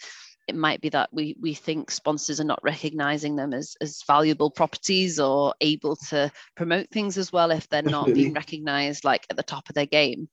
it 0.50 0.56
might 0.56 0.82
be 0.82 0.90
that 0.90 1.10
we 1.14 1.36
we 1.40 1.54
think 1.54 1.92
sponsors 1.92 2.42
are 2.42 2.46
not 2.46 2.64
recognizing 2.64 3.36
them 3.36 3.54
as 3.54 3.76
as 3.80 4.04
valuable 4.06 4.50
properties 4.50 5.20
or 5.20 5.54
able 5.62 5.96
to 5.96 6.32
promote 6.56 6.90
things 6.90 7.18
as 7.18 7.32
well 7.32 7.52
if 7.52 7.70
they're 7.70 7.82
not 7.82 8.14
being 8.14 8.34
recognized 8.34 9.04
like 9.04 9.26
at 9.30 9.38
the 9.38 9.44
top 9.44 9.70
of 9.70 9.76
their 9.76 9.86
game. 9.86 10.28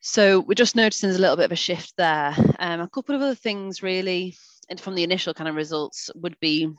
So 0.00 0.40
we're 0.40 0.54
just 0.54 0.76
noticing 0.76 1.08
there's 1.08 1.18
a 1.18 1.20
little 1.20 1.36
bit 1.36 1.46
of 1.46 1.52
a 1.52 1.56
shift 1.56 1.92
there. 1.98 2.34
Um, 2.60 2.80
a 2.80 2.88
couple 2.88 3.14
of 3.16 3.22
other 3.22 3.34
things 3.34 3.82
really 3.82 4.36
and 4.68 4.80
from 4.80 4.94
the 4.94 5.04
initial 5.04 5.34
kind 5.34 5.48
of 5.48 5.56
results 5.56 6.10
would 6.14 6.38
be 6.40 6.70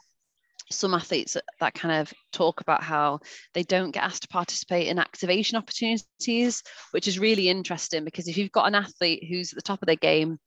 some 0.70 0.94
athletes 0.94 1.34
that, 1.34 1.46
that 1.60 1.74
kind 1.74 2.02
of 2.02 2.14
talk 2.32 2.62
about 2.62 2.84
how 2.84 3.20
they 3.54 3.64
don't 3.64 3.92
get 3.92 4.04
asked 4.04 4.24
to 4.24 4.28
participate 4.28 4.88
in 4.88 5.00
activation 5.00 5.58
opportunities, 5.58 6.64
which 6.92 7.08
is 7.08 7.20
really 7.20 7.50
interesting 7.50 8.04
because 8.04 8.28
if 8.28 8.38
you've 8.38 8.52
got 8.52 8.68
an 8.68 8.76
athlete 8.76 9.26
who's 9.28 9.54
at 9.54 9.56
the 9.56 9.62
top 9.62 9.82
of 9.82 9.88
their 9.88 9.96
game, 9.96 10.40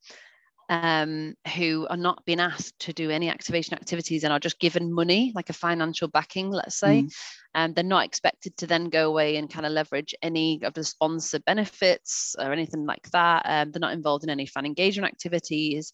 um, 0.71 1.35
who 1.57 1.85
are 1.89 1.97
not 1.97 2.23
being 2.25 2.39
asked 2.39 2.79
to 2.79 2.93
do 2.93 3.09
any 3.11 3.29
activation 3.29 3.73
activities 3.73 4.23
and 4.23 4.31
are 4.31 4.39
just 4.39 4.57
given 4.57 4.93
money, 4.93 5.33
like 5.35 5.49
a 5.49 5.53
financial 5.53 6.07
backing, 6.07 6.49
let's 6.49 6.77
say, 6.79 7.03
Mm. 7.03 7.11
and 7.55 7.75
they're 7.75 7.83
not 7.83 8.05
expected 8.05 8.55
to 8.55 8.67
then 8.67 8.85
go 8.89 9.09
away 9.09 9.35
and 9.35 9.51
kind 9.51 9.65
of 9.65 9.73
leverage 9.73 10.15
any 10.21 10.61
of 10.63 10.73
the 10.73 10.83
sponsor 10.85 11.39
benefits 11.39 12.37
or 12.39 12.53
anything 12.53 12.85
like 12.85 13.09
that. 13.11 13.41
Um, 13.45 13.71
they're 13.71 13.81
not 13.81 13.91
involved 13.91 14.23
in 14.23 14.29
any 14.29 14.45
fan 14.45 14.65
engagement 14.65 15.11
activities, 15.11 15.91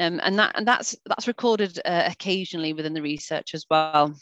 um, 0.00 0.20
and 0.24 0.38
that 0.38 0.52
and 0.56 0.66
that's 0.66 0.96
that's 1.04 1.28
recorded 1.28 1.78
uh, 1.84 2.04
occasionally 2.06 2.72
within 2.72 2.94
the 2.94 3.02
research 3.02 3.52
as 3.52 3.66
well. 3.68 4.14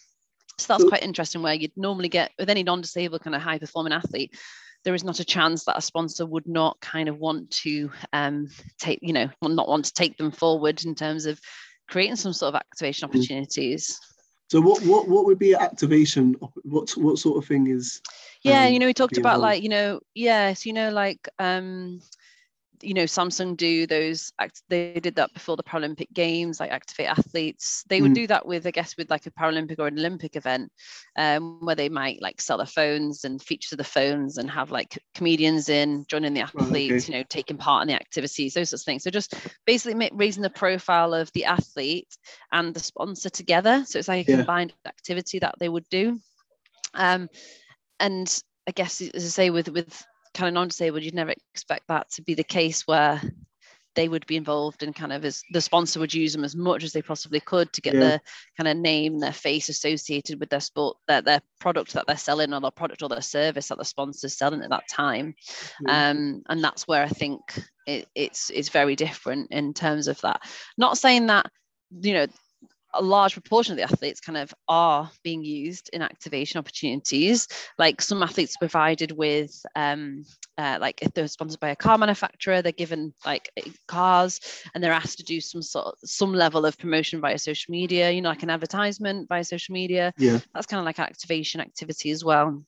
So 0.58 0.66
that's 0.68 0.88
quite 0.88 1.04
interesting. 1.04 1.42
Where 1.42 1.54
you'd 1.54 1.76
normally 1.76 2.08
get 2.08 2.32
with 2.38 2.50
any 2.50 2.64
non-disabled 2.64 3.22
kind 3.22 3.36
of 3.36 3.42
high-performing 3.42 3.92
athlete, 3.92 4.36
there 4.84 4.94
is 4.94 5.04
not 5.04 5.20
a 5.20 5.24
chance 5.24 5.64
that 5.64 5.76
a 5.78 5.82
sponsor 5.82 6.26
would 6.26 6.46
not 6.46 6.80
kind 6.80 7.08
of 7.08 7.18
want 7.18 7.50
to 7.50 7.90
um, 8.12 8.48
take, 8.78 8.98
you 9.02 9.12
know, 9.12 9.28
not 9.42 9.68
want 9.68 9.84
to 9.86 9.92
take 9.92 10.16
them 10.16 10.30
forward 10.30 10.84
in 10.84 10.94
terms 10.94 11.26
of 11.26 11.40
creating 11.88 12.16
some 12.16 12.32
sort 12.32 12.54
of 12.54 12.58
activation 12.58 13.08
Mm. 13.08 13.12
opportunities. 13.12 14.00
So 14.50 14.60
what 14.60 14.82
what 14.82 15.08
what 15.08 15.24
would 15.24 15.38
be 15.38 15.54
activation? 15.54 16.36
What 16.64 16.90
what 16.90 17.18
sort 17.18 17.38
of 17.38 17.46
thing 17.46 17.68
is? 17.68 18.02
Yeah, 18.42 18.66
um, 18.66 18.72
you 18.72 18.78
know, 18.80 18.86
we 18.86 18.92
talked 18.92 19.16
about 19.16 19.36
involved? 19.36 19.42
like, 19.42 19.62
you 19.62 19.68
know, 19.70 20.00
yes, 20.14 20.66
you 20.66 20.72
know, 20.72 20.90
like 20.90 21.26
um, 21.38 22.02
you 22.82 22.94
know, 22.94 23.04
Samsung 23.04 23.56
do 23.56 23.86
those 23.86 24.32
act- 24.40 24.62
they 24.68 25.00
did 25.00 25.16
that 25.16 25.32
before 25.34 25.56
the 25.56 25.62
Paralympic 25.62 26.12
Games, 26.12 26.60
like 26.60 26.70
activate 26.70 27.08
athletes. 27.08 27.84
They 27.88 28.02
would 28.02 28.12
Mm. 28.12 28.14
do 28.14 28.26
that 28.28 28.46
with, 28.46 28.66
I 28.66 28.70
guess, 28.70 28.96
with 28.96 29.10
like 29.10 29.26
a 29.26 29.30
Paralympic 29.30 29.78
or 29.78 29.88
an 29.88 29.98
Olympic 29.98 30.36
event, 30.36 30.70
um, 31.16 31.58
where 31.64 31.76
they 31.76 31.88
might 31.88 32.20
like 32.22 32.40
sell 32.40 32.58
their 32.58 32.66
phones 32.66 33.24
and 33.24 33.40
feature 33.42 33.76
the 33.76 33.84
phones 33.84 34.38
and 34.38 34.50
have 34.50 34.70
like 34.70 34.98
comedians 35.14 35.68
in 35.68 36.04
joining 36.08 36.34
the 36.34 36.40
okay. 36.58 36.60
athletes, 36.60 37.08
you 37.08 37.14
know, 37.14 37.24
taking 37.28 37.56
part 37.56 37.82
in 37.82 37.88
the 37.88 37.94
activities, 37.94 38.54
those 38.54 38.70
sorts 38.70 38.82
of 38.82 38.86
things. 38.86 39.04
So 39.04 39.10
just 39.10 39.34
basically 39.66 40.10
raising 40.12 40.42
the 40.42 40.50
profile 40.50 41.14
of 41.14 41.30
the 41.32 41.44
athlete 41.46 42.16
and 42.52 42.74
the 42.74 42.80
sponsor 42.80 43.30
together. 43.30 43.84
So 43.86 43.98
it's 43.98 44.08
like 44.08 44.26
a 44.26 44.28
Yeah. 44.28 44.46
combined 44.46 44.72
activity 44.72 45.22
that 45.24 45.38
they 45.42 45.52
would 45.52 45.70
do. 45.74 46.02
Um, 46.80 47.18
and 47.98 48.42
I 48.66 48.72
guess 48.72 49.00
as 49.00 49.24
I 49.24 49.28
say, 49.28 49.50
with 49.50 49.68
with 49.68 50.04
kind 50.34 50.48
of 50.48 50.54
non-disabled, 50.54 51.02
you'd 51.02 51.14
never 51.14 51.34
expect 51.54 51.88
that 51.88 52.10
to 52.12 52.22
be 52.22 52.34
the 52.34 52.44
case 52.44 52.86
where 52.86 53.20
they 53.94 54.08
would 54.08 54.26
be 54.26 54.36
involved 54.36 54.82
in 54.82 54.92
kind 54.92 55.12
of 55.12 55.22
as 55.22 55.42
the 55.52 55.60
sponsor 55.60 56.00
would 56.00 56.14
use 56.14 56.32
them 56.32 56.44
as 56.44 56.56
much 56.56 56.82
as 56.82 56.92
they 56.92 57.02
possibly 57.02 57.40
could 57.40 57.70
to 57.74 57.82
get 57.82 57.92
Yeah. 57.92 58.00
their 58.00 58.20
kind 58.56 58.68
of 58.68 58.76
name, 58.78 59.18
their 59.18 59.34
face 59.34 59.68
associated 59.68 60.40
with 60.40 60.48
their 60.48 60.60
sport, 60.60 60.96
their, 61.08 61.20
their 61.20 61.42
product 61.60 61.92
that 61.92 62.06
they're 62.06 62.16
selling 62.16 62.54
or 62.54 62.60
their 62.60 62.70
product 62.70 63.02
or 63.02 63.10
their 63.10 63.20
service 63.20 63.68
that 63.68 63.76
the 63.76 63.84
sponsor's 63.84 64.36
selling 64.36 64.62
at 64.62 64.70
that 64.70 64.88
time. 64.88 65.34
Yeah. 65.86 66.08
Um, 66.08 66.42
and 66.48 66.64
that's 66.64 66.88
where 66.88 67.02
I 67.02 67.08
think 67.08 67.40
it, 67.86 68.08
it's 68.14 68.48
it's 68.48 68.70
very 68.70 68.96
different 68.96 69.50
in 69.52 69.74
terms 69.74 70.08
of 70.08 70.18
that. 70.22 70.40
Not 70.78 70.96
saying 70.96 71.26
that 71.26 71.50
you 71.90 72.14
know 72.14 72.26
a 72.94 73.02
large 73.02 73.32
proportion 73.32 73.72
of 73.72 73.76
the 73.76 73.82
athletes 73.84 74.20
kind 74.20 74.36
of 74.36 74.52
are 74.68 75.10
being 75.22 75.44
used 75.44 75.90
in 75.92 76.02
activation 76.02 76.58
opportunities. 76.58 77.48
Like 77.78 78.00
some 78.00 78.22
athletes 78.22 78.56
provided 78.56 79.12
with, 79.12 79.64
um, 79.74 80.24
uh, 80.58 80.78
like 80.80 81.00
if 81.02 81.12
they're 81.12 81.28
sponsored 81.28 81.60
by 81.60 81.70
a 81.70 81.76
car 81.76 81.96
manufacturer, 81.98 82.60
they're 82.60 82.72
given 82.72 83.14
like 83.24 83.50
cars 83.88 84.40
and 84.74 84.82
they're 84.82 84.92
asked 84.92 85.18
to 85.18 85.24
do 85.24 85.40
some 85.40 85.62
sort 85.62 85.86
of 85.86 85.94
some 86.04 86.34
level 86.34 86.66
of 86.66 86.78
promotion 86.78 87.20
via 87.20 87.38
social 87.38 87.72
media, 87.72 88.10
you 88.10 88.20
know, 88.20 88.28
like 88.28 88.42
an 88.42 88.50
advertisement 88.50 89.28
via 89.28 89.44
social 89.44 89.72
media. 89.72 90.12
yeah. 90.18 90.38
That's 90.54 90.66
kind 90.66 90.80
of 90.80 90.86
like 90.86 90.98
activation 90.98 91.60
activity 91.60 92.10
as 92.10 92.24
well. 92.24 92.64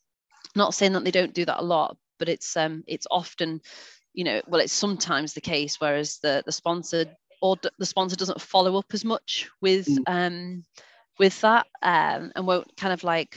Not 0.56 0.74
saying 0.74 0.92
that 0.92 1.04
they 1.04 1.10
don't 1.10 1.34
do 1.34 1.44
that 1.44 1.60
a 1.60 1.64
lot, 1.64 1.96
but 2.18 2.28
it's 2.28 2.56
um 2.56 2.84
it's 2.86 3.06
often, 3.10 3.60
you 4.12 4.24
know, 4.24 4.40
well, 4.46 4.60
it's 4.60 4.72
sometimes 4.72 5.34
the 5.34 5.40
case, 5.40 5.80
whereas 5.80 6.18
the 6.22 6.42
the 6.46 6.52
sponsor 6.52 7.06
or 7.44 7.56
the 7.78 7.84
sponsor 7.84 8.16
doesn't 8.16 8.40
follow 8.40 8.78
up 8.78 8.86
as 8.94 9.04
much 9.04 9.50
with 9.60 9.86
Mm. 9.86 10.02
um 10.06 10.64
with 11.18 11.38
that 11.42 11.66
um 11.82 12.32
and 12.34 12.46
won't 12.46 12.74
kind 12.76 12.92
of 12.94 13.04
like 13.04 13.36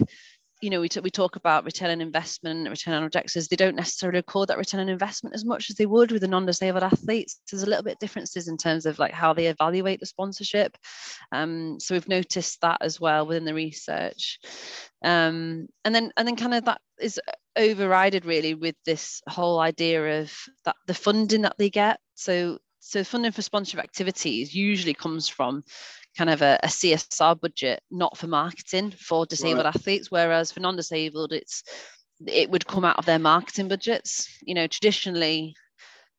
you 0.61 0.69
know 0.71 0.79
we, 0.81 0.89
t- 0.89 1.01
we 1.01 1.11
talk 1.11 1.35
about 1.35 1.65
return 1.65 1.91
on 1.91 2.01
investment 2.01 2.69
return 2.69 2.95
on 2.95 3.03
objectives. 3.03 3.47
They 3.47 3.57
don't 3.57 3.75
necessarily 3.75 4.19
record 4.19 4.47
that 4.47 4.57
return 4.57 4.79
on 4.81 4.89
investment 4.89 5.35
as 5.35 5.45
much 5.45 5.69
as 5.69 5.75
they 5.75 5.85
would 5.85 6.11
with 6.11 6.21
the 6.21 6.27
non-disabled 6.27 6.83
athletes. 6.83 7.41
There's 7.51 7.61
a 7.63 7.69
little 7.69 7.83
bit 7.83 7.99
differences 7.99 8.47
in 8.47 8.57
terms 8.57 8.87
of 8.87 8.97
like 8.97 9.13
how 9.13 9.33
they 9.33 9.47
evaluate 9.47 9.99
the 9.99 10.05
sponsorship. 10.07 10.77
Um 11.31 11.77
so 11.79 11.93
we've 11.93 12.07
noticed 12.07 12.61
that 12.61 12.77
as 12.81 12.99
well 12.99 13.27
within 13.27 13.45
the 13.45 13.53
research. 13.53 14.39
Um 15.03 15.67
and 15.83 15.93
then 15.93 16.11
and 16.15 16.25
then 16.27 16.37
kind 16.37 16.53
of 16.55 16.65
that 16.65 16.81
is 16.99 17.19
overrided 17.57 18.25
really 18.25 18.53
with 18.55 18.75
this 18.85 19.21
whole 19.27 19.59
idea 19.59 20.21
of 20.21 20.33
that 20.65 20.77
the 20.87 20.93
funding 20.93 21.43
that 21.43 21.57
they 21.59 21.69
get. 21.69 21.99
So 22.15 22.57
so 22.87 23.03
funding 23.03 23.31
for 23.31 23.41
sponsorship 23.41 23.83
activities 23.83 24.55
usually 24.55 24.93
comes 24.93 25.27
from 25.27 25.63
kind 26.17 26.29
of 26.29 26.41
a, 26.41 26.59
a 26.63 26.67
CSR 26.67 27.35
budget, 27.39 27.81
not 27.91 28.17
for 28.17 28.27
marketing 28.27 28.91
for 28.91 29.25
disabled 29.25 29.65
Right. 29.65 29.67
athletes, 29.67 30.09
whereas 30.09 30.51
for 30.51 30.59
non-disabled, 30.61 31.33
it's 31.33 31.63
it 32.25 32.49
would 32.49 32.65
come 32.65 32.83
out 32.85 32.97
of 32.97 33.05
their 33.05 33.19
marketing 33.19 33.67
budgets. 33.67 34.27
You 34.41 34.55
know, 34.55 34.67
traditionally 34.67 35.55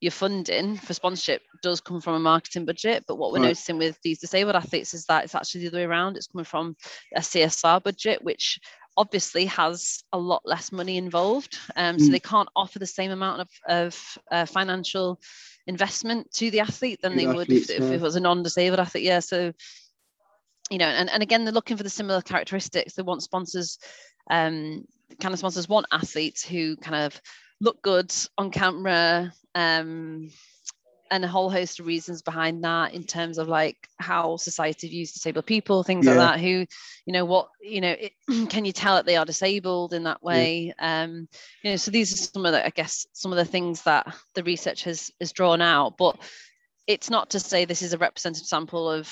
your 0.01 0.13
funding 0.13 0.77
for 0.77 0.95
sponsorship 0.95 1.43
does 1.63 1.81
come 1.81 2.01
from 2.01 2.15
a 2.15 2.21
marketing 2.21 2.65
budget, 2.67 3.05
but 3.09 3.17
what 3.17 3.33
we're 3.33 3.39
Right. 3.39 3.49
noticing 3.49 3.79
with 3.79 3.99
these 4.03 4.21
disabled 4.21 4.55
athletes 4.55 4.95
is 4.95 5.07
that 5.07 5.25
it's 5.25 5.35
actually 5.35 5.63
the 5.63 5.69
other 5.69 5.79
way 5.79 5.85
around. 5.85 6.17
It's 6.17 6.29
coming 6.29 6.45
from 6.45 6.77
a 7.17 7.21
CSR 7.21 7.81
budget, 7.83 8.23
which 8.23 8.61
obviously 8.99 9.47
has 9.47 10.03
a 10.13 10.19
lot 10.19 10.43
less 10.45 10.73
money 10.73 10.97
involved. 10.99 11.57
Um, 11.77 11.99
so 11.99 12.09
Mm. 12.09 12.13
they 12.13 12.21
can't 12.21 12.49
offer 12.55 12.79
the 12.79 12.87
same 12.87 13.13
amount 13.13 13.41
of, 13.41 13.49
of 13.69 14.19
uh, 14.31 14.45
financial 14.45 15.21
investment 15.67 16.31
to 16.33 16.51
the 16.51 16.61
athlete 16.61 17.01
than 17.01 17.13
To 17.13 17.19
they 17.19 17.27
would 17.27 17.49
if, 17.49 17.71
if 17.71 17.83
it 17.83 18.01
was 18.01 18.17
a 18.17 18.21
non-disabled 18.21 18.81
athlete. 18.81 19.05
Yeah. 19.05 19.21
So, 19.21 19.53
you 20.71 20.79
know, 20.79 20.87
and, 20.87 21.09
and 21.09 21.23
again, 21.23 21.45
they're 21.45 21.55
looking 21.55 21.77
for 21.77 21.85
the 21.85 21.91
similar 21.91 22.21
characteristics. 22.23 22.95
They 22.95 23.03
want 23.03 23.23
sponsors, 23.23 23.79
um, 24.31 24.85
kind 25.21 25.33
of 25.33 25.39
sponsors 25.39 25.69
want 25.69 25.87
athletes 25.93 26.45
who 26.45 26.77
kind 26.77 27.07
of 27.07 27.21
look 27.61 27.81
good 27.83 28.13
on 28.37 28.51
camera, 28.51 29.33
um, 29.55 30.31
and 31.11 31.25
a 31.25 31.29
whole 31.29 31.51
host 31.51 31.81
of 31.81 31.87
reasons 31.87 32.23
behind 32.23 32.65
that 32.65 32.95
in 32.95 33.05
terms 33.05 33.39
of 33.39 33.49
like 33.49 33.77
how 33.99 34.37
society 34.37 34.89
views 34.89 35.13
disabled 35.13 35.47
people, 35.47 35.83
things 35.83 36.07
Yeah. 36.07 36.13
like 36.15 36.19
that. 36.37 36.41
Who, 36.41 36.67
you 37.07 37.13
know, 37.13 37.25
what 37.25 37.49
you 37.61 37.81
know, 37.81 37.97
it, 37.99 38.13
can 38.51 38.65
you 38.65 38.73
tell 38.73 38.97
that 38.97 39.07
they 39.07 39.17
are 39.17 39.25
disabled 39.25 39.93
in 39.95 40.05
that 40.05 40.23
way? 40.23 40.73
Um, 40.79 41.29
you 41.63 41.71
know, 41.71 41.77
so 41.77 41.91
these 41.91 42.13
are 42.13 42.17
some 42.17 42.47
of 42.47 42.53
the, 42.53 42.65
I 42.65 42.71
guess, 42.71 43.07
some 43.13 43.33
of 43.33 43.37
the 43.39 43.45
things 43.45 43.83
that 43.83 44.15
the 44.35 44.43
research 44.45 44.85
has 44.85 45.11
has 45.21 45.33
drawn 45.33 45.61
out. 45.61 45.97
But 45.99 46.17
it's 46.87 47.11
not 47.11 47.31
to 47.31 47.41
say 47.41 47.65
this 47.65 47.83
is 47.83 47.93
a 47.93 47.99
representative 47.99 48.47
sample 48.47 48.91
of 48.91 49.11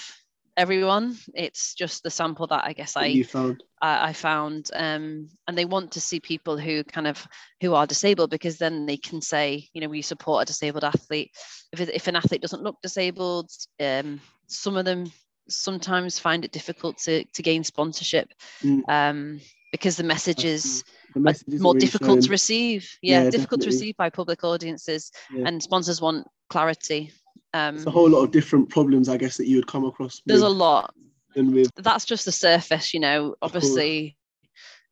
everyone. 0.57 1.17
It's 1.35 1.75
just 1.75 2.03
the 2.03 2.11
sample 2.11 2.47
that 2.49 2.65
I 2.65 2.73
guess 2.73 2.95
that 2.95 3.05
I 3.05 3.23
found. 3.23 3.63
I, 3.81 4.09
I 4.09 4.13
found, 4.13 4.71
um, 4.75 5.29
and 5.47 5.57
they 5.57 5.65
want 5.65 5.93
to 5.93 6.01
see 6.01 6.21
people 6.21 6.57
who 6.59 6.83
kind 6.85 7.07
of 7.07 7.27
who 7.61 7.75
are 7.75 7.87
disabled 7.87 8.31
because 8.31 8.59
then 8.59 8.87
they 8.87 8.97
can 8.97 9.21
say, 9.21 9.69
you 9.73 9.81
know, 9.81 9.89
we 9.89 10.03
support 10.03 10.43
a 10.43 10.47
disabled 10.47 10.85
athlete. 10.85 11.31
If 11.73 11.81
if 11.81 12.07
an 12.09 12.17
athlete 12.17 12.43
doesn't 12.43 12.63
look 12.63 12.77
disabled, 12.83 13.51
um, 13.81 14.21
some 14.47 14.77
of 14.77 14.85
them 14.85 15.11
sometimes 15.49 16.19
find 16.19 16.45
it 16.45 16.53
difficult 16.53 16.99
to 16.99 17.25
to 17.25 17.43
gain 17.43 17.65
sponsorship 17.65 18.33
Mm. 18.63 18.83
um, 18.89 19.41
because 19.73 19.97
the 19.97 20.03
The 20.03 20.09
message 20.09 20.45
isn't 20.45 21.61
more 21.61 21.75
really 21.75 21.81
difficult 21.81 22.23
to 22.23 22.31
receive. 22.31 22.89
Yeah, 23.03 23.25
Yeah, 23.25 23.31
difficult 23.31 23.61
to 23.63 23.67
receive 23.67 23.97
by 23.97 24.11
public 24.11 24.43
audiences, 24.45 25.13
Yeah. 25.35 25.47
and 25.47 25.63
sponsors 25.63 26.01
want 26.01 26.27
clarity. 26.49 27.13
Um, 27.57 27.77
It's 27.77 27.87
a 27.87 27.91
whole 27.91 28.11
lot 28.11 28.23
of 28.23 28.31
different 28.31 28.69
problems, 28.69 29.09
I 29.09 29.17
guess, 29.17 29.37
that 29.39 29.47
you 29.47 29.57
would 29.57 29.67
come 29.67 29.85
across. 29.85 30.21
there's 30.27 30.43
a 30.43 30.49
lot. 30.49 30.95
with 31.35 31.71
that's 31.77 32.05
just 32.05 32.25
the 32.25 32.33
surface, 32.33 32.93
you 32.93 33.01
know. 33.01 33.35
Obviously, 33.41 34.17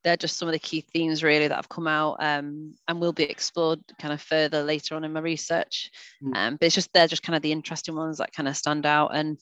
they're 0.03 0.17
just 0.17 0.39
some 0.39 0.49
of 0.49 0.53
the 0.53 0.59
key 0.59 0.81
themes 0.81 1.23
really 1.23 1.49
that 1.49 1.57
have 1.57 1.69
come 1.69 1.87
out 1.87 2.17
um, 2.21 2.75
and 2.89 3.01
will 3.01 3.13
be 3.13 3.25
explored 3.25 3.81
kind 3.99 4.15
of 4.15 4.21
further 4.21 4.63
later 4.63 4.95
on 4.95 5.05
in 5.05 5.13
my 5.13 5.21
research. 5.21 5.91
Mm. 6.23 6.37
Um, 6.37 6.57
but 6.57 6.67
it's 6.67 6.75
just 6.75 6.91
they're 6.93 7.09
just 7.09 7.23
kind 7.23 7.37
of 7.37 7.43
the 7.43 7.53
interesting 7.53 7.97
ones 7.97 8.19
that 8.19 8.33
kind 8.33 8.49
of 8.49 8.57
stand 8.57 8.87
out 8.87 9.15
and 9.15 9.39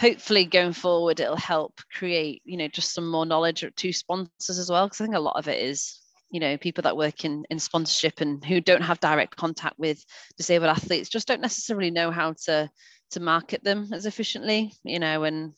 hopefully 0.00 0.44
going 0.44 0.72
forward 0.72 1.20
it'll 1.20 1.36
help 1.36 1.80
create 1.92 2.42
you 2.44 2.56
know 2.56 2.66
just 2.66 2.92
some 2.92 3.08
more 3.08 3.24
knowledge 3.24 3.64
to 3.76 3.92
sponsors 3.92 4.58
as 4.58 4.68
well 4.68 4.86
because 4.86 5.00
i 5.00 5.04
think 5.04 5.14
a 5.14 5.20
lot 5.20 5.36
of 5.36 5.46
it 5.46 5.62
is 5.62 6.00
you 6.34 6.40
know 6.40 6.58
people 6.58 6.82
that 6.82 6.96
work 6.96 7.24
in 7.24 7.44
in 7.48 7.60
sponsorship 7.60 8.20
and 8.20 8.44
who 8.44 8.60
don't 8.60 8.82
have 8.82 8.98
direct 8.98 9.36
contact 9.36 9.78
with 9.78 10.04
disabled 10.36 10.68
athletes 10.68 11.08
just 11.08 11.28
don't 11.28 11.40
necessarily 11.40 11.92
know 11.92 12.10
how 12.10 12.34
to 12.44 12.68
to 13.12 13.20
market 13.20 13.62
them 13.62 13.88
as 13.92 14.04
efficiently 14.04 14.72
you 14.82 14.98
know 14.98 15.22
and 15.22 15.54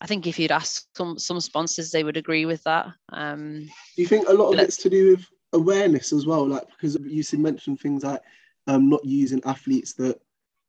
I 0.00 0.06
think 0.06 0.26
if 0.26 0.38
you'd 0.38 0.52
ask 0.52 0.84
some 0.94 1.18
some 1.18 1.40
sponsors, 1.40 1.90
they 1.90 2.04
would 2.04 2.18
agree 2.18 2.44
with 2.44 2.62
that. 2.64 2.88
Um, 3.14 3.62
Do 3.96 4.02
you 4.02 4.06
think 4.06 4.28
a 4.28 4.32
lot 4.34 4.52
of 4.52 4.58
it's 4.60 4.76
to 4.82 4.90
do 4.90 5.12
with 5.12 5.26
awareness 5.54 6.12
as 6.12 6.26
well? 6.26 6.46
Like 6.46 6.68
because 6.68 6.98
you 7.02 7.24
mentioned 7.38 7.80
things 7.80 8.04
like 8.04 8.20
um, 8.66 8.90
not 8.90 9.02
using 9.06 9.40
athletes 9.46 9.94
that 9.94 10.20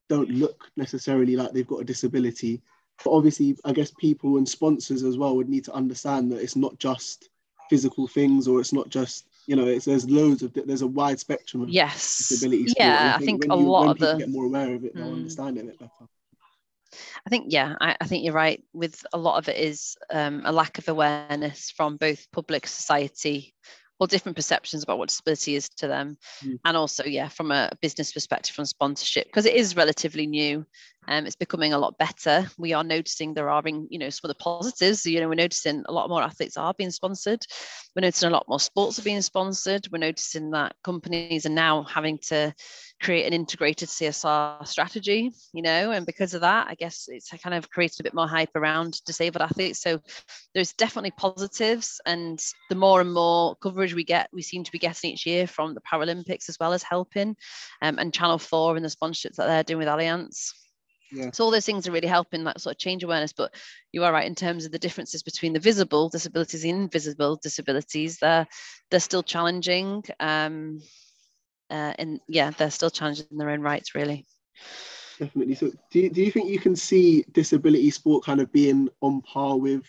don't 0.08 0.30
look 0.30 0.72
necessarily 0.78 1.36
like 1.36 1.52
they've 1.52 1.68
got 1.68 1.82
a 1.82 1.84
disability. 1.84 2.62
But 3.04 3.12
obviously, 3.12 3.58
I 3.66 3.74
guess 3.74 3.92
people 4.00 4.38
and 4.38 4.48
sponsors 4.48 5.04
as 5.04 5.18
well 5.18 5.36
would 5.36 5.50
need 5.50 5.66
to 5.66 5.74
understand 5.74 6.32
that 6.32 6.42
it's 6.42 6.56
not 6.56 6.80
just 6.80 7.30
physical 7.70 8.08
things 8.08 8.48
or 8.48 8.62
it's 8.62 8.72
not 8.72 8.88
just 8.88 9.28
you 9.48 9.56
know 9.56 9.66
it's 9.66 9.86
there's 9.86 10.08
loads 10.10 10.44
of 10.44 10.54
there's 10.54 10.82
a 10.84 10.88
wide 10.88 11.20
spectrum 11.20 11.64
of 11.64 11.70
yes 11.70 12.28
disabilities. 12.30 12.76
yeah 12.78 13.16
i 13.16 13.20
think, 13.26 13.44
a 13.46 13.56
you, 13.56 13.64
lot 13.64 13.90
of 13.92 13.98
the 14.00 14.12
the 14.14 14.18
get 14.20 14.30
more 14.30 14.46
aware 14.46 14.76
of 14.76 14.84
it 14.86 14.94
they'll 14.94 15.06
Mm. 15.06 15.14
understand 15.14 15.58
it 15.58 15.62
a 15.62 15.66
bit 15.66 15.80
better 15.80 16.08
I 17.26 17.30
think, 17.30 17.48
yeah, 17.50 17.76
I, 17.82 17.98
I 18.00 18.08
think 18.08 18.24
you're 18.24 18.34
right. 18.34 18.64
With 18.74 19.06
a 19.12 19.18
lot 19.18 19.38
of 19.38 19.50
it 19.50 19.58
is 19.58 19.98
um, 20.10 20.44
a 20.46 20.54
lack 20.54 20.78
of 20.78 20.88
awareness 20.88 21.70
from 21.76 21.98
both 21.98 22.26
public 22.32 22.66
society 22.66 23.54
or 24.00 24.08
different 24.08 24.38
perceptions 24.38 24.84
about 24.84 24.98
what 24.98 25.10
disability 25.10 25.56
is 25.56 25.68
to 25.78 25.88
them, 25.88 26.18
Mm. 26.46 26.60
and 26.64 26.78
also, 26.78 27.04
yeah, 27.04 27.28
from 27.28 27.52
a 27.52 27.70
business 27.82 28.14
perspective, 28.14 28.56
from 28.56 28.66
sponsorship, 28.66 29.26
because 29.28 29.46
it 29.46 29.56
is 29.56 29.76
relatively 29.76 30.28
new. 30.28 30.66
Um, 31.08 31.26
it's 31.26 31.36
becoming 31.36 31.74
a 31.74 31.78
lot 31.78 31.98
better. 31.98 32.50
We 32.58 32.74
are 32.74 32.84
noticing 32.84 33.34
there 33.34 33.50
are, 33.50 33.64
you 33.66 34.00
know, 34.00 34.10
some 34.10 34.30
of 34.30 34.36
the 34.36 34.44
positives. 34.44 35.06
You 35.06 35.20
know, 35.20 35.30
we're 35.30 35.36
noticing 35.36 35.84
a 35.88 35.94
lot 35.94 36.10
more 36.10 36.22
athletes 36.22 36.58
are 36.58 36.74
being 36.74 36.92
sponsored. 36.92 37.46
We're 37.96 38.02
noticing 38.02 38.30
a 38.30 38.34
lot 38.34 38.48
more 38.48 38.60
sports 38.60 39.00
are 39.00 39.04
being 39.04 39.22
sponsored. 39.22 39.88
We're 39.92 40.00
noticing 40.00 40.52
that 40.52 40.76
companies 40.84 41.46
are 41.46 41.50
now 41.50 41.84
having 41.84 42.20
to 42.28 42.54
create 43.02 43.28
an 43.28 43.34
integrated 43.34 43.90
CSR 43.90 44.68
strategy, 44.68 45.32
you 45.54 45.62
know, 45.62 45.92
and 45.92 46.06
because 46.06 46.34
of 46.34 46.42
that, 46.42 46.68
I 46.68 46.76
guess 46.76 47.08
it's 47.08 47.30
kind 47.30 47.54
of 47.54 47.70
created 47.70 48.00
a 48.00 48.04
bit 48.04 48.14
more 48.14 48.28
hype 48.28 48.56
around 48.56 49.04
disabled 49.06 49.42
athletes. 49.42 49.82
So 49.82 50.02
there's 50.54 50.74
definitely 50.74 51.12
positives, 51.12 52.02
and 52.06 52.40
the 52.70 52.76
more 52.76 53.02
and 53.02 53.14
more 53.14 53.56
coverage 53.58 53.94
we 53.94 54.04
get, 54.04 54.30
we 54.34 54.42
seem 54.42 54.64
to 54.64 54.72
be 54.72 54.80
getting 54.80 55.12
each 55.12 55.26
year 55.26 55.48
from 55.48 55.74
the 55.74 55.82
Paralympics 55.82 56.50
as 56.50 56.58
well 56.60 56.74
as 56.74 56.84
helping, 56.84 57.36
um, 57.82 58.00
and 58.00 58.14
Channel 58.14 58.40
Four 58.40 58.76
and 58.76 58.84
the 58.84 58.90
sponsorships 58.90 59.36
that 59.36 59.48
they're 59.48 59.64
doing 59.64 59.80
with 59.80 59.88
Allianz. 59.88 60.52
Yeah. 61.12 61.32
So 61.32 61.44
all 61.44 61.52
those 61.52 61.66
things 61.66 61.88
are 61.88 61.92
really 61.92 62.08
helping 62.08 62.44
that 62.44 62.60
sort 62.60 62.76
of 62.76 62.80
change 62.80 63.04
awareness. 63.04 63.34
But 63.34 63.54
you 63.92 64.04
are 64.04 64.12
right 64.12 64.28
in 64.28 64.36
terms 64.36 64.66
of 64.66 64.72
the 64.72 64.80
differences 64.80 65.24
between 65.24 65.54
the 65.54 65.60
visible 65.60 66.10
disabilities 66.10 66.64
and 66.64 66.84
invisible 66.84 67.38
disabilities. 67.38 68.18
They're 68.20 68.48
they're 68.92 69.00
still 69.00 69.24
challenging. 69.24 70.04
Um, 70.20 70.82
uh, 71.70 71.94
and 71.98 72.20
yeah, 72.28 72.52
they're 72.52 72.72
still 72.72 72.90
challenging 72.90 73.28
in 73.32 73.38
their 73.38 73.50
own 73.50 73.62
rights, 73.62 73.96
really. 73.96 74.26
definitely 75.20 75.56
so 75.56 75.72
do 75.92 76.00
you, 76.00 76.10
do 76.10 76.22
you 76.22 76.32
think 76.32 76.50
you 76.50 76.60
can 76.60 76.76
see 76.76 77.26
disability 77.32 77.90
sport 77.90 78.24
kind 78.24 78.40
of 78.40 78.52
being 78.52 78.88
on 79.02 79.22
par 79.22 79.58
with 79.58 79.84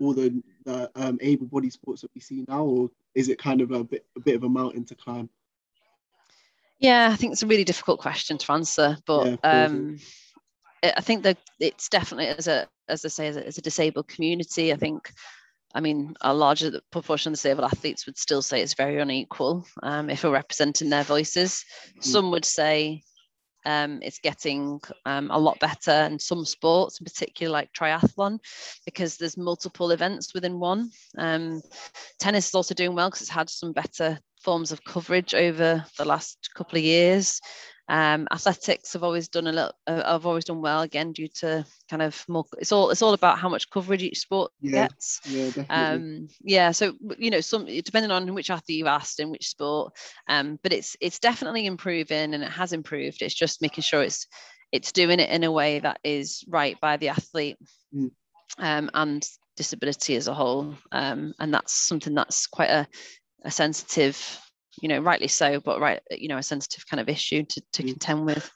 all 0.00 0.12
the, 0.12 0.42
the 0.64 0.90
um, 0.96 1.18
able-bodied 1.20 1.72
sports 1.72 2.02
that 2.02 2.10
we 2.14 2.20
see 2.20 2.44
now 2.48 2.62
or 2.62 2.90
is 3.14 3.28
it 3.28 3.38
kind 3.38 3.60
of 3.60 3.70
a 3.70 3.84
bit 3.84 4.04
a 4.16 4.20
bit 4.20 4.34
of 4.34 4.44
a 4.44 4.48
mountain 4.48 4.84
to 4.84 4.94
climb 4.94 5.28
Yeah, 6.78 7.10
I 7.12 7.16
think 7.16 7.32
it's 7.32 7.42
a 7.42 7.46
really 7.46 7.64
difficult 7.64 8.00
question 8.00 8.38
to 8.38 8.52
answer, 8.52 8.96
but 9.06 9.26
Yeah, 9.26 9.32
of 9.32 9.42
course, 9.42 9.52
yeah. 9.52 9.66
um, 9.66 9.98
I 10.82 11.00
think 11.00 11.22
that 11.24 11.38
it's 11.60 11.88
definitely 11.88 12.28
as 12.28 12.46
a 12.46 12.68
as 12.88 13.04
I 13.04 13.08
say 13.08 13.28
as 13.28 13.36
a, 13.36 13.46
as 13.46 13.58
a 13.58 13.62
disabled 13.62 14.08
community. 14.08 14.72
I 14.72 14.76
think, 14.76 15.10
I 15.74 15.80
mean, 15.80 16.14
a 16.20 16.32
larger 16.32 16.80
proportion 16.90 17.30
of 17.30 17.34
disabled 17.34 17.70
athletes 17.70 18.06
would 18.06 18.18
still 18.18 18.42
say 18.42 18.60
it's 18.60 18.74
very 18.74 19.00
unequal 19.00 19.66
um, 19.82 20.10
if 20.10 20.24
we're 20.24 20.30
representing 20.30 20.90
their 20.90 21.04
voices. 21.04 21.64
Some 22.00 22.30
would 22.30 22.44
say 22.44 23.02
um, 23.66 24.00
it's 24.02 24.18
getting 24.18 24.80
um, 25.04 25.30
a 25.30 25.38
lot 25.38 25.60
better 25.60 26.08
in 26.10 26.18
some 26.18 26.44
sports, 26.44 27.00
in 27.00 27.04
particular 27.04 27.52
like 27.52 27.72
triathlon, 27.72 28.38
because 28.86 29.16
there's 29.16 29.36
multiple 29.36 29.90
events 29.90 30.32
within 30.32 30.58
one. 30.58 30.90
Um, 31.18 31.60
tennis 32.18 32.48
is 32.48 32.54
also 32.54 32.74
doing 32.74 32.94
well 32.94 33.10
because 33.10 33.22
it's 33.22 33.30
had 33.30 33.50
some 33.50 33.72
better 33.72 34.18
forms 34.42 34.72
of 34.72 34.84
coverage 34.84 35.34
over 35.34 35.84
the 35.98 36.04
last 36.04 36.50
couple 36.54 36.78
of 36.78 36.84
years. 36.84 37.40
Um, 37.88 38.28
athletics 38.30 38.92
have 38.92 39.02
always 39.02 39.28
done 39.28 39.46
a 39.46 39.52
little. 39.52 39.72
Uh, 39.86 40.12
have 40.12 40.26
always 40.26 40.44
done 40.44 40.60
well 40.60 40.82
again 40.82 41.12
due 41.12 41.28
to 41.40 41.64
kind 41.88 42.02
of 42.02 42.22
more. 42.28 42.44
It's 42.58 42.72
all. 42.72 42.90
It's 42.90 43.02
all 43.02 43.14
about 43.14 43.38
how 43.38 43.48
much 43.48 43.70
coverage 43.70 44.02
each 44.02 44.18
sport 44.18 44.52
Yeah, 44.60 44.82
gets. 44.88 45.20
yeah 45.24 45.46
definitely 45.46 45.68
Um, 45.70 46.28
yeah, 46.42 46.70
so 46.72 46.94
you 47.18 47.30
know, 47.30 47.40
some 47.40 47.66
depending 47.66 48.10
on 48.10 48.34
which 48.34 48.50
athlete 48.50 48.78
you've 48.78 48.86
asked 48.86 49.20
in 49.20 49.30
which 49.30 49.48
sport, 49.48 49.94
um, 50.28 50.58
but 50.62 50.72
it's 50.72 50.96
it's 51.00 51.18
definitely 51.18 51.66
improving 51.66 52.34
and 52.34 52.42
it 52.42 52.50
has 52.50 52.72
improved. 52.72 53.22
It's 53.22 53.34
just 53.34 53.62
making 53.62 53.82
sure 53.82 54.02
it's 54.02 54.26
it's 54.70 54.92
doing 54.92 55.18
it 55.18 55.30
in 55.30 55.44
a 55.44 55.52
way 55.52 55.78
that 55.78 55.98
is 56.04 56.44
right 56.48 56.78
by 56.80 56.96
the 56.98 57.08
athlete 57.08 57.56
Mm. 57.94 58.10
um, 58.58 58.90
and 58.92 59.26
disability 59.56 60.14
as 60.16 60.28
a 60.28 60.34
whole, 60.34 60.74
um, 60.92 61.32
and 61.38 61.54
that's 61.54 61.72
something 61.72 62.14
that's 62.14 62.46
quite 62.46 62.68
a, 62.70 62.86
a 63.44 63.50
sensitive, 63.50 64.38
you 64.82 64.88
know, 64.88 65.00
rightly 65.00 65.28
so, 65.28 65.60
but 65.60 65.80
right, 65.80 66.00
you 66.10 66.28
know, 66.28 66.38
a 66.38 66.42
sensitive 66.42 66.86
kind 66.86 67.00
of 67.00 67.08
issue 67.08 67.44
to, 67.44 67.62
to 67.72 67.82
Mm. 67.82 67.88
contend 67.90 68.26
with. 68.26 68.50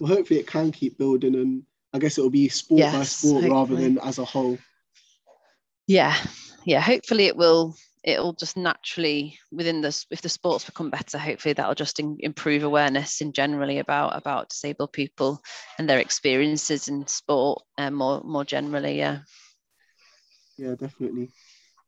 well 0.00 0.14
hopefully 0.14 0.40
it 0.40 0.46
can 0.46 0.72
keep 0.72 0.98
building 0.98 1.34
and 1.34 1.62
i 1.92 1.98
guess 1.98 2.18
it'll 2.18 2.30
be 2.30 2.48
sport 2.48 2.80
by 2.80 2.98
Yes, 2.98 3.16
sport 3.16 3.44
rather 3.50 3.76
than 3.76 3.98
as 3.98 4.18
a 4.18 4.24
whole 4.24 4.58
yeah 5.86 6.16
yeah 6.64 6.80
hopefully 6.80 7.26
it 7.26 7.36
will 7.36 7.74
it'll 8.04 8.32
just 8.32 8.56
naturally 8.56 9.38
within 9.52 9.80
this 9.80 10.06
if 10.10 10.22
the 10.22 10.28
sports 10.28 10.64
become 10.64 10.90
better 10.90 11.18
hopefully 11.18 11.52
that'll 11.52 11.74
just 11.74 12.00
in, 12.00 12.16
improve 12.20 12.62
awareness 12.64 13.20
in 13.20 13.32
generally 13.32 13.78
about 13.78 14.16
about 14.16 14.48
disabled 14.48 14.92
people 14.92 15.40
and 15.78 15.88
their 15.88 15.98
experiences 16.00 16.88
in 16.88 17.06
sport 17.06 17.62
and 17.78 17.94
more 17.94 18.20
more 18.24 18.44
generally 18.44 18.98
yeah 18.98 19.18
yeah 20.58 20.74
definitely 20.74 21.30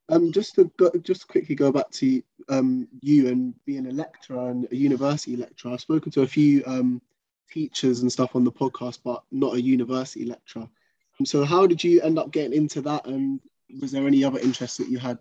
um 0.08 0.32
just 0.32 0.54
to 0.54 0.70
go, 0.76 0.90
just 1.02 1.28
quickly 1.28 1.54
go 1.54 1.72
back 1.72 1.90
to 1.90 2.22
um 2.48 2.88
you 3.00 3.28
and 3.28 3.54
being 3.64 3.86
a 3.86 3.90
lecturer 3.90 4.50
and 4.50 4.68
a 4.70 4.76
university 4.76 5.36
lecturer. 5.36 5.72
I've 5.72 5.80
spoken 5.80 6.12
to 6.12 6.22
a 6.22 6.26
few 6.26 6.62
um 6.66 7.00
teachers 7.50 8.00
and 8.00 8.10
stuff 8.10 8.34
on 8.34 8.44
the 8.44 8.52
podcast 8.52 8.98
but 9.04 9.22
not 9.30 9.54
a 9.54 9.62
university 9.62 10.24
lecturer. 10.24 10.68
Um, 11.20 11.26
so 11.26 11.44
how 11.44 11.66
did 11.66 11.82
you 11.82 12.00
end 12.02 12.18
up 12.18 12.32
getting 12.32 12.52
into 12.52 12.80
that? 12.82 13.06
And 13.06 13.40
was 13.80 13.92
there 13.92 14.06
any 14.06 14.24
other 14.24 14.38
interests 14.40 14.78
that 14.78 14.88
you 14.88 14.98
had 14.98 15.18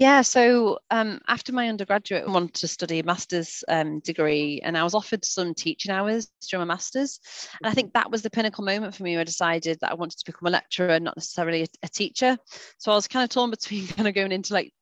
Yeah, 0.00 0.22
so 0.22 0.78
um, 0.90 1.20
after 1.28 1.52
my 1.52 1.68
undergraduate, 1.68 2.24
I 2.26 2.30
wanted 2.30 2.54
to 2.54 2.68
study 2.68 3.00
a 3.00 3.04
master's 3.04 3.62
um, 3.68 4.00
degree, 4.00 4.58
and 4.64 4.74
I 4.74 4.82
was 4.82 4.94
offered 4.94 5.26
some 5.26 5.52
teaching 5.52 5.92
hours 5.92 6.26
during 6.48 6.66
my 6.66 6.72
master's. 6.72 7.20
And 7.62 7.70
I 7.70 7.74
think 7.74 7.92
that 7.92 8.10
was 8.10 8.22
the 8.22 8.30
pinnacle 8.30 8.64
moment 8.64 8.94
for 8.94 9.02
me 9.02 9.12
where 9.12 9.20
I 9.20 9.24
decided 9.24 9.76
that 9.82 9.90
I 9.90 9.96
wanted 9.96 10.16
to 10.18 10.24
become 10.24 10.46
a 10.46 10.50
lecturer, 10.50 10.98
not 11.00 11.18
necessarily 11.18 11.64
a, 11.64 11.66
a 11.82 11.88
teacher. 11.88 12.38
So 12.78 12.92
I 12.92 12.94
was 12.94 13.08
kind 13.08 13.24
of 13.24 13.28
torn 13.28 13.50
between 13.50 13.86
kind 13.88 14.08
of 14.08 14.14
going 14.14 14.32
into 14.32 14.54
like 14.54 14.72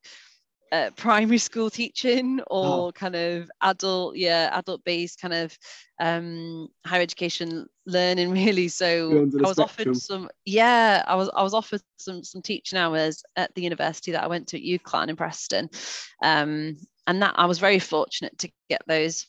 uh, 0.71 0.89
primary 0.95 1.37
school 1.37 1.69
teaching 1.69 2.39
or 2.47 2.87
Oh. 2.87 2.91
kind 2.91 3.15
of 3.15 3.49
adult, 3.61 4.15
yeah, 4.17 4.49
adult 4.57 4.83
based 4.83 5.19
kind 5.21 5.33
of 5.33 5.57
um, 5.99 6.67
higher 6.85 7.01
education 7.01 7.67
learning, 7.85 8.31
really. 8.39 8.67
So 8.67 9.09
You're 9.09 9.21
under 9.23 9.37
the 9.39 9.45
I 9.45 9.47
was 9.47 9.57
spectrum. 9.57 9.91
offered 9.91 9.97
some, 9.97 10.29
yeah, 10.45 11.03
I 11.07 11.15
was 11.15 11.29
I 11.35 11.43
was 11.43 11.53
offered 11.53 11.81
some 11.97 12.23
some 12.23 12.41
teaching 12.41 12.77
hours 12.77 13.23
at 13.35 13.53
the 13.55 13.61
university 13.63 14.11
that 14.11 14.23
I 14.23 14.27
went 14.27 14.47
to 14.49 14.57
at 14.57 14.63
UCLan 14.81 15.09
in 15.09 15.15
Preston, 15.15 15.69
um, 16.23 16.77
and 17.07 17.21
that 17.21 17.33
I 17.37 17.45
was 17.45 17.59
very 17.59 17.79
fortunate 17.79 18.37
to 18.39 18.51
get 18.69 18.81
those. 18.87 19.25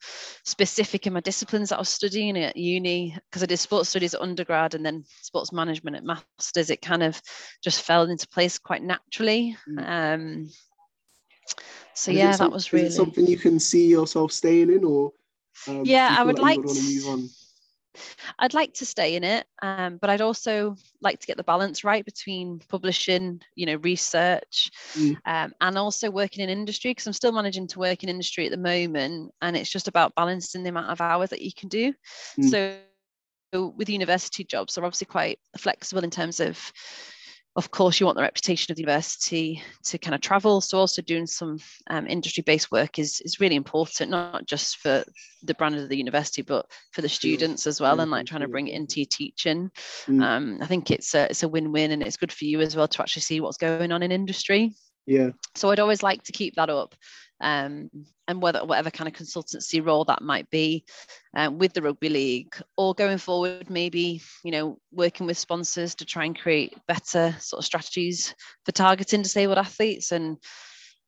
specific 0.45 1.07
in 1.07 1.15
my 1.15 1.21
disciplines 1.21 1.71
that 1.71 1.77
I 1.77 1.81
was 1.81 1.89
studying 1.89 2.37
at 2.37 2.57
uni, 2.57 3.17
because 3.31 3.43
I 3.43 3.47
did 3.47 3.59
sports 3.59 3.89
studies 3.89 4.15
at 4.15 4.21
undergrad 4.21 4.75
and 4.75 4.85
then 4.85 5.05
sports 5.23 5.53
management 5.53 5.97
at 5.97 6.05
masters, 6.05 6.69
it 6.69 6.83
kind 6.83 7.03
of 7.03 7.21
just 7.65 7.83
fell 7.83 8.03
into 8.05 8.29
place 8.29 8.59
quite 8.59 8.83
naturally. 8.83 9.57
Um, 9.79 10.51
so 11.95 12.11
is 12.11 12.19
yeah, 12.19 12.37
that 12.37 12.53
was 12.53 12.73
really 12.75 12.91
something 12.91 13.27
you 13.27 13.39
can 13.39 13.59
see 13.59 13.87
yourself 13.87 14.33
staying 14.33 14.71
in, 14.71 14.85
or 14.85 15.13
um, 15.67 15.83
Yeah, 15.85 16.15
I 16.19 16.23
would 16.25 16.39
like 16.39 16.61
to 16.63 16.75
to- 16.75 16.83
move 16.83 17.07
on. 17.09 17.29
I'd 18.39 18.55
like 18.55 18.75
to 18.75 18.87
stay 18.87 19.17
in 19.17 19.25
it, 19.25 19.47
um, 19.61 19.97
but 19.97 20.09
I'd 20.09 20.21
also 20.21 20.77
like 21.01 21.19
to 21.19 21.27
get 21.27 21.37
the 21.37 21.43
balance 21.43 21.83
right 21.83 22.05
between 22.05 22.61
publishing, 22.69 23.41
you 23.57 23.67
know, 23.67 23.77
research, 23.77 24.71
Mm. 24.95 25.17
um, 25.27 25.53
and 25.61 25.79
also 25.79 26.09
working 26.11 26.45
in 26.45 26.51
industry 26.51 26.91
because 26.93 27.07
I'm 27.09 27.13
still 27.13 27.33
managing 27.33 27.67
to 27.69 27.79
work 27.81 28.05
in 28.05 28.09
industry 28.09 28.45
at 28.45 28.53
the 28.53 28.57
moment, 28.57 29.33
and 29.43 29.57
it's 29.57 29.71
just 29.71 29.89
about 29.89 30.15
balancing 30.15 30.63
the 30.63 30.69
amount 30.69 30.91
of 30.91 31.01
hours 31.01 31.31
that 31.31 31.43
you 31.43 31.53
can 31.53 31.69
do. 31.69 31.93
Mm. 32.39 32.51
So, 32.51 32.77
so 33.53 33.69
with 33.77 33.89
university 33.89 34.45
jobs, 34.45 34.75
they're 34.75 34.85
obviously 34.85 35.07
quite 35.07 35.41
flexible 35.57 36.05
in 36.05 36.11
terms 36.11 36.39
of. 36.39 36.73
Of 37.59 37.73
course, 37.73 37.99
you 37.99 38.07
want 38.07 38.15
the 38.15 38.23
reputation 38.23 38.71
of 38.71 38.77
the 38.77 38.83
university 38.83 39.61
to 39.87 39.99
kind 39.99 40.15
of 40.15 40.21
travel. 40.21 40.61
So, 40.61 40.79
also 40.79 41.03
doing 41.03 41.27
some 41.27 41.59
um, 41.91 42.07
industry-based 42.07 42.71
work 42.71 43.01
is 43.01 43.21
is 43.25 43.41
really 43.41 43.57
important, 43.57 44.13
not 44.13 44.47
just 44.47 44.77
for 44.77 45.03
the 45.43 45.55
brand 45.55 45.75
of 45.75 45.89
the 45.89 45.97
university, 45.97 46.43
but 46.43 46.67
for 46.93 47.03
the 47.03 47.09
students 47.09 47.67
as 47.67 47.81
well, 47.81 47.99
and 47.99 48.13
like 48.13 48.27
trying 48.27 48.43
to 48.43 48.49
bring 48.49 48.69
it 48.69 48.75
into 48.75 49.01
your 49.01 49.09
teaching. 49.11 49.73
Mm. 50.07 50.23
Um, 50.23 50.59
I 50.61 50.67
think 50.67 50.93
it's 50.93 51.17
a 51.17 51.25
it's 51.25 51.43
a 51.43 51.49
win-win, 51.49 51.91
and 51.91 52.01
it's 52.01 52.17
good 52.17 52.31
for 52.31 52.45
you 52.45 52.61
as 52.61 52.77
well 52.77 52.87
to 52.87 53.03
actually 53.03 53.23
see 53.23 53.41
what's 53.41 53.57
going 53.57 53.91
on 53.91 54.05
in 54.05 54.13
industry. 54.13 54.77
Yeah, 55.09 55.31
So 55.57 55.71
I'd 55.71 55.81
always 55.81 56.03
like 56.03 56.23
to 56.25 56.33
keep 56.33 56.55
that 56.57 56.71
up, 56.71 56.95
um, 57.41 57.91
and 58.27 58.43
whether 58.43 58.65
whatever 58.65 58.91
kind 58.91 59.09
of 59.09 59.15
consultancy 59.15 59.85
role 59.85 60.05
that 60.05 60.23
might 60.23 60.49
be 60.51 60.85
um, 61.37 61.59
with 61.59 61.73
the 61.73 61.83
rugby 61.83 62.09
league, 62.09 62.55
or 62.77 62.95
going 62.95 63.19
forward, 63.19 63.71
maybe 63.71 64.21
you 64.45 64.51
know 64.51 64.79
working 64.93 65.27
with 65.27 65.39
sponsors 65.39 65.95
to 65.97 66.05
try 66.05 66.25
and 66.25 66.39
create 66.39 66.75
better 66.87 67.35
sort 67.41 67.59
of 67.59 67.65
strategies 67.65 68.35
for 68.65 68.73
targeting 68.73 69.23
disabled 69.23 69.59
athletes 69.59 70.13
and 70.13 70.37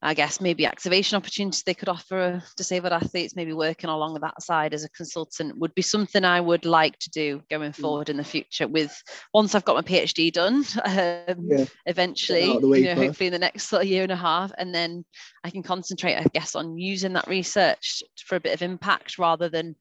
I 0.02 0.14
guess 0.14 0.40
maybe 0.40 0.64
activation 0.64 1.16
opportunities 1.16 1.62
they 1.62 1.74
could 1.74 1.90
offer 1.90 2.42
disabled 2.56 2.94
athletes, 2.94 3.36
maybe 3.36 3.52
working 3.52 3.90
along 3.90 4.18
that 4.20 4.42
side 4.42 4.72
as 4.72 4.82
a 4.82 4.88
consultant 4.90 5.58
would 5.58 5.74
be 5.74 5.82
something 5.82 6.24
I 6.24 6.40
would 6.40 6.64
like 6.64 6.98
to 7.00 7.10
do 7.10 7.42
going 7.50 7.72
forward 7.72 8.08
in 8.08 8.16
the 8.16 8.24
future. 8.24 8.66
With 8.66 8.96
once 9.34 9.54
I've 9.54 9.64
got 9.64 9.76
my 9.76 9.82
PhD 9.82 10.32
done, 10.32 10.64
um, 10.84 11.46
yeah, 11.50 11.66
eventually, 11.84 12.46
you 12.46 12.84
know, 12.84 12.94
hopefully 12.94 13.26
in 13.26 13.32
the 13.32 13.38
next 13.38 13.68
sort 13.68 13.82
of 13.82 13.88
year 13.88 14.02
and 14.02 14.12
a 14.12 14.16
half, 14.16 14.50
and 14.56 14.74
then 14.74 15.04
I 15.44 15.50
can 15.50 15.62
concentrate, 15.62 16.16
I 16.16 16.24
guess, 16.32 16.54
on 16.54 16.78
using 16.78 17.12
that 17.12 17.28
research 17.28 18.02
for 18.24 18.36
a 18.36 18.40
bit 18.40 18.54
of 18.54 18.62
impact 18.62 19.18
rather 19.18 19.50
than 19.50 19.76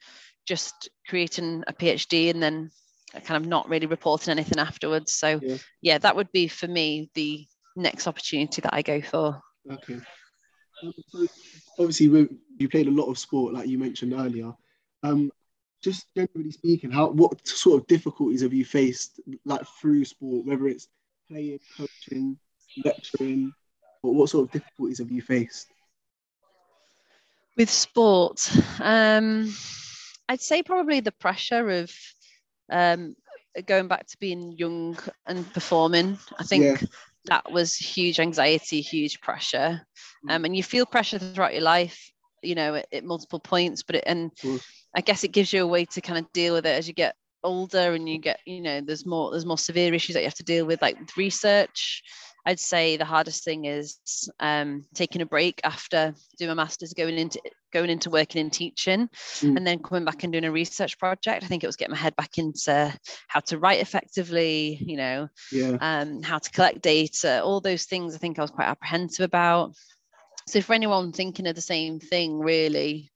just 0.45 0.89
creating 1.07 1.63
a 1.67 1.73
PhD 1.73 2.29
and 2.29 2.43
then 2.43 2.71
kind 3.23 3.41
of 3.41 3.47
not 3.47 3.69
really 3.69 3.87
reporting 3.87 4.31
anything 4.31 4.59
afterwards. 4.59 5.13
So 5.13 5.39
Yeah. 5.41 5.57
yeah, 5.81 5.97
that 5.99 6.15
would 6.15 6.31
be 6.33 6.49
for 6.49 6.67
me 6.67 7.09
the 7.13 7.47
next 7.75 8.05
opportunity 8.07 8.61
that 8.61 8.73
I 8.73 8.81
go 8.81 9.01
for. 9.01 9.41
Okay. 9.71 9.99
Um, 10.83 10.93
so 11.09 11.27
obviously, 11.77 12.27
you 12.57 12.69
played 12.69 12.87
a 12.87 12.91
lot 12.91 13.09
of 13.09 13.19
sport, 13.19 13.53
like 13.53 13.67
you 13.67 13.77
mentioned 13.77 14.13
earlier. 14.13 14.53
Um, 15.03 15.31
just 15.81 16.05
generally 16.15 16.51
speaking, 16.51 16.91
how 16.91 17.09
what 17.09 17.45
sort 17.47 17.81
of 17.81 17.87
difficulties 17.87 18.41
have 18.41 18.53
you 18.53 18.65
faced, 18.65 19.19
like 19.45 19.65
through 19.81 20.05
sport, 20.05 20.45
whether 20.45 20.67
it's 20.67 20.87
playing, 21.29 21.59
coaching, 21.77 22.37
lecturing, 22.83 23.53
or 24.03 24.13
what 24.13 24.29
sort 24.29 24.47
of 24.47 24.51
difficulties 24.51 24.99
have 24.99 25.11
you 25.11 25.21
faced? 25.21 25.67
with 27.59 27.69
sport 27.69 28.49
um 28.79 29.53
i'd 30.29 30.39
say 30.39 30.63
probably 30.63 31.01
the 31.01 31.11
pressure 31.11 31.69
of 31.69 31.91
um 32.71 33.15
going 33.65 33.89
back 33.89 34.07
to 34.07 34.17
being 34.19 34.53
young 34.53 34.97
and 35.27 35.51
performing 35.53 36.17
i 36.39 36.43
think 36.43 36.63
Yeah. 36.63 36.87
That 37.29 37.51
was 37.51 37.75
huge 37.75 38.19
anxiety 38.19 38.81
huge 38.81 39.19
pressure 39.21 39.81
Mm. 40.25 40.35
um 40.35 40.45
and 40.45 40.55
you 40.55 40.63
feel 40.63 40.85
pressure 40.85 41.17
throughout 41.17 41.53
your 41.53 41.63
life 41.63 42.11
you 42.43 42.53
know 42.53 42.75
at, 42.75 42.87
at 42.91 43.05
multiple 43.05 43.39
points 43.39 43.83
but 43.83 43.95
it, 43.95 44.03
and 44.05 44.31
course. 44.41 44.63
i 44.93 44.99
guess 44.99 45.23
it 45.23 45.29
gives 45.31 45.53
you 45.53 45.63
a 45.63 45.67
way 45.67 45.85
to 45.85 46.01
kind 46.01 46.19
of 46.19 46.29
deal 46.33 46.53
with 46.53 46.65
it 46.65 46.77
as 46.77 46.87
you 46.89 46.93
get 46.93 47.15
older 47.43 47.93
and 47.93 48.09
you 48.09 48.17
get 48.17 48.39
you 48.45 48.59
know 48.61 48.81
there's 48.81 49.05
more 49.05 49.31
there's 49.31 49.45
more 49.45 49.57
severe 49.57 49.93
issues 49.93 50.13
that 50.13 50.19
you 50.19 50.25
have 50.27 50.35
to 50.35 50.43
deal 50.43 50.65
with 50.65 50.81
like 50.81 50.99
with 50.99 51.15
research 51.15 52.03
i'd 52.49 52.59
say 52.59 52.97
the 52.97 53.05
hardest 53.05 53.43
thing 53.43 53.65
is 53.65 53.97
um, 54.39 54.83
taking 54.93 55.21
a 55.21 55.25
break 55.25 55.61
after 55.63 56.13
doing 56.37 56.51
a 56.51 56.55
master's 56.55 56.93
going 56.93 57.17
into 57.17 57.39
going 57.71 57.89
into 57.89 58.09
working 58.09 58.41
in 58.41 58.49
teaching 58.49 59.07
Mm. 59.41 59.55
and 59.57 59.65
then 59.67 59.79
coming 59.79 60.05
back 60.05 60.23
and 60.23 60.33
doing 60.33 60.45
a 60.45 60.51
research 60.51 60.97
project 60.97 61.43
i 61.43 61.47
think 61.47 61.63
it 61.63 61.67
was 61.67 61.75
getting 61.75 61.93
my 61.93 61.97
head 62.05 62.15
back 62.15 62.37
into 62.37 62.93
how 63.27 63.39
to 63.41 63.57
write 63.59 63.81
effectively 63.81 64.77
you 64.81 64.97
know 64.97 65.27
Yeah, 65.51 65.77
um, 65.79 66.21
how 66.21 66.39
to 66.39 66.49
collect 66.51 66.81
data 66.81 67.41
all 67.43 67.61
those 67.61 67.85
things 67.85 68.15
i 68.15 68.17
think 68.17 68.37
i 68.39 68.41
was 68.41 68.51
quite 68.51 68.67
apprehensive 68.67 69.23
about 69.23 69.73
so 70.47 70.61
for 70.61 70.73
anyone 70.73 71.11
thinking 71.11 71.45
of 71.47 71.53
the 71.55 71.61
same 71.61 71.99
thing 71.99 72.39
really 72.39 73.11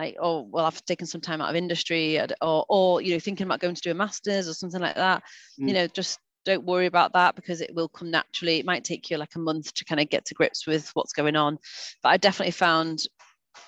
like 0.00 0.16
oh 0.20 0.40
well 0.50 0.64
i've 0.64 0.82
taken 0.86 1.06
some 1.06 1.20
time 1.20 1.40
out 1.42 1.50
of 1.50 1.56
industry 1.56 2.18
or 2.40 2.64
or 2.68 3.02
you 3.02 3.12
know 3.12 3.20
thinking 3.20 3.46
about 3.46 3.60
going 3.60 3.74
to 3.74 3.82
do 3.82 3.90
a 3.90 3.94
master's 3.94 4.48
or 4.48 4.54
something 4.54 4.80
like 4.80 4.96
that 4.96 5.22
Mm. 5.60 5.68
you 5.68 5.74
know 5.74 5.86
just 5.88 6.18
don't 6.44 6.64
worry 6.64 6.86
about 6.86 7.12
that 7.12 7.34
because 7.34 7.60
it 7.60 7.74
will 7.74 7.88
come 7.88 8.10
naturally. 8.10 8.58
It 8.58 8.66
might 8.66 8.84
take 8.84 9.10
you 9.10 9.16
like 9.16 9.34
a 9.34 9.40
month 9.40 9.74
to 9.74 9.84
kind 9.84 10.00
of 10.00 10.08
get 10.08 10.24
to 10.26 10.34
grips 10.34 10.66
with 10.66 10.90
what's 10.94 11.12
going 11.12 11.36
on. 11.36 11.58
But 12.02 12.10
i 12.10 12.16
definitely 12.16 12.52
found 12.52 13.04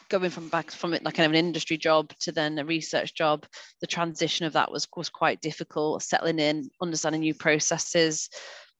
going 0.09 0.31
from 0.31 0.49
back 0.49 0.71
from 0.71 0.95
it 0.95 1.03
like 1.03 1.15
kind 1.15 1.27
of 1.27 1.33
an 1.33 1.45
industry 1.45 1.77
job 1.77 2.13
to 2.21 2.31
then 2.31 2.59
a 2.61 2.65
research 2.65 3.13
job 3.13 3.45
the 3.81 3.89
transition 3.89 4.47
of 4.47 4.53
that 4.53 4.71
was 4.71 4.87
was 4.97 5.09
quite 5.09 5.41
difficult 5.41 6.01
settling 6.01 6.39
in 6.39 6.71
understanding 6.81 7.23
new 7.23 7.35
processes 7.35 8.29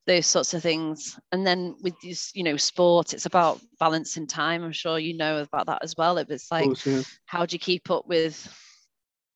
those 0.07 0.25
sorts 0.25 0.53
of 0.53 0.63
things. 0.63 1.19
And 1.31 1.45
then 1.45 1.75
with 1.81 1.93
this 2.01 2.31
you 2.33 2.43
know 2.43 2.57
sport 2.57 3.13
it's 3.13 3.25
about 3.25 3.61
balancing 3.79 4.27
time. 4.27 4.63
I'm 4.63 4.71
sure 4.71 4.99
you 4.99 5.15
know 5.15 5.39
about 5.41 5.67
that 5.67 5.83
as 5.83 5.95
well. 5.97 6.17
It 6.17 6.27
was 6.27 6.47
like 6.51 6.65
course, 6.65 6.85
yeah. 6.85 7.01
how 7.25 7.45
do 7.45 7.55
you 7.55 7.59
keep 7.59 7.89
up 7.89 8.07
with 8.07 8.47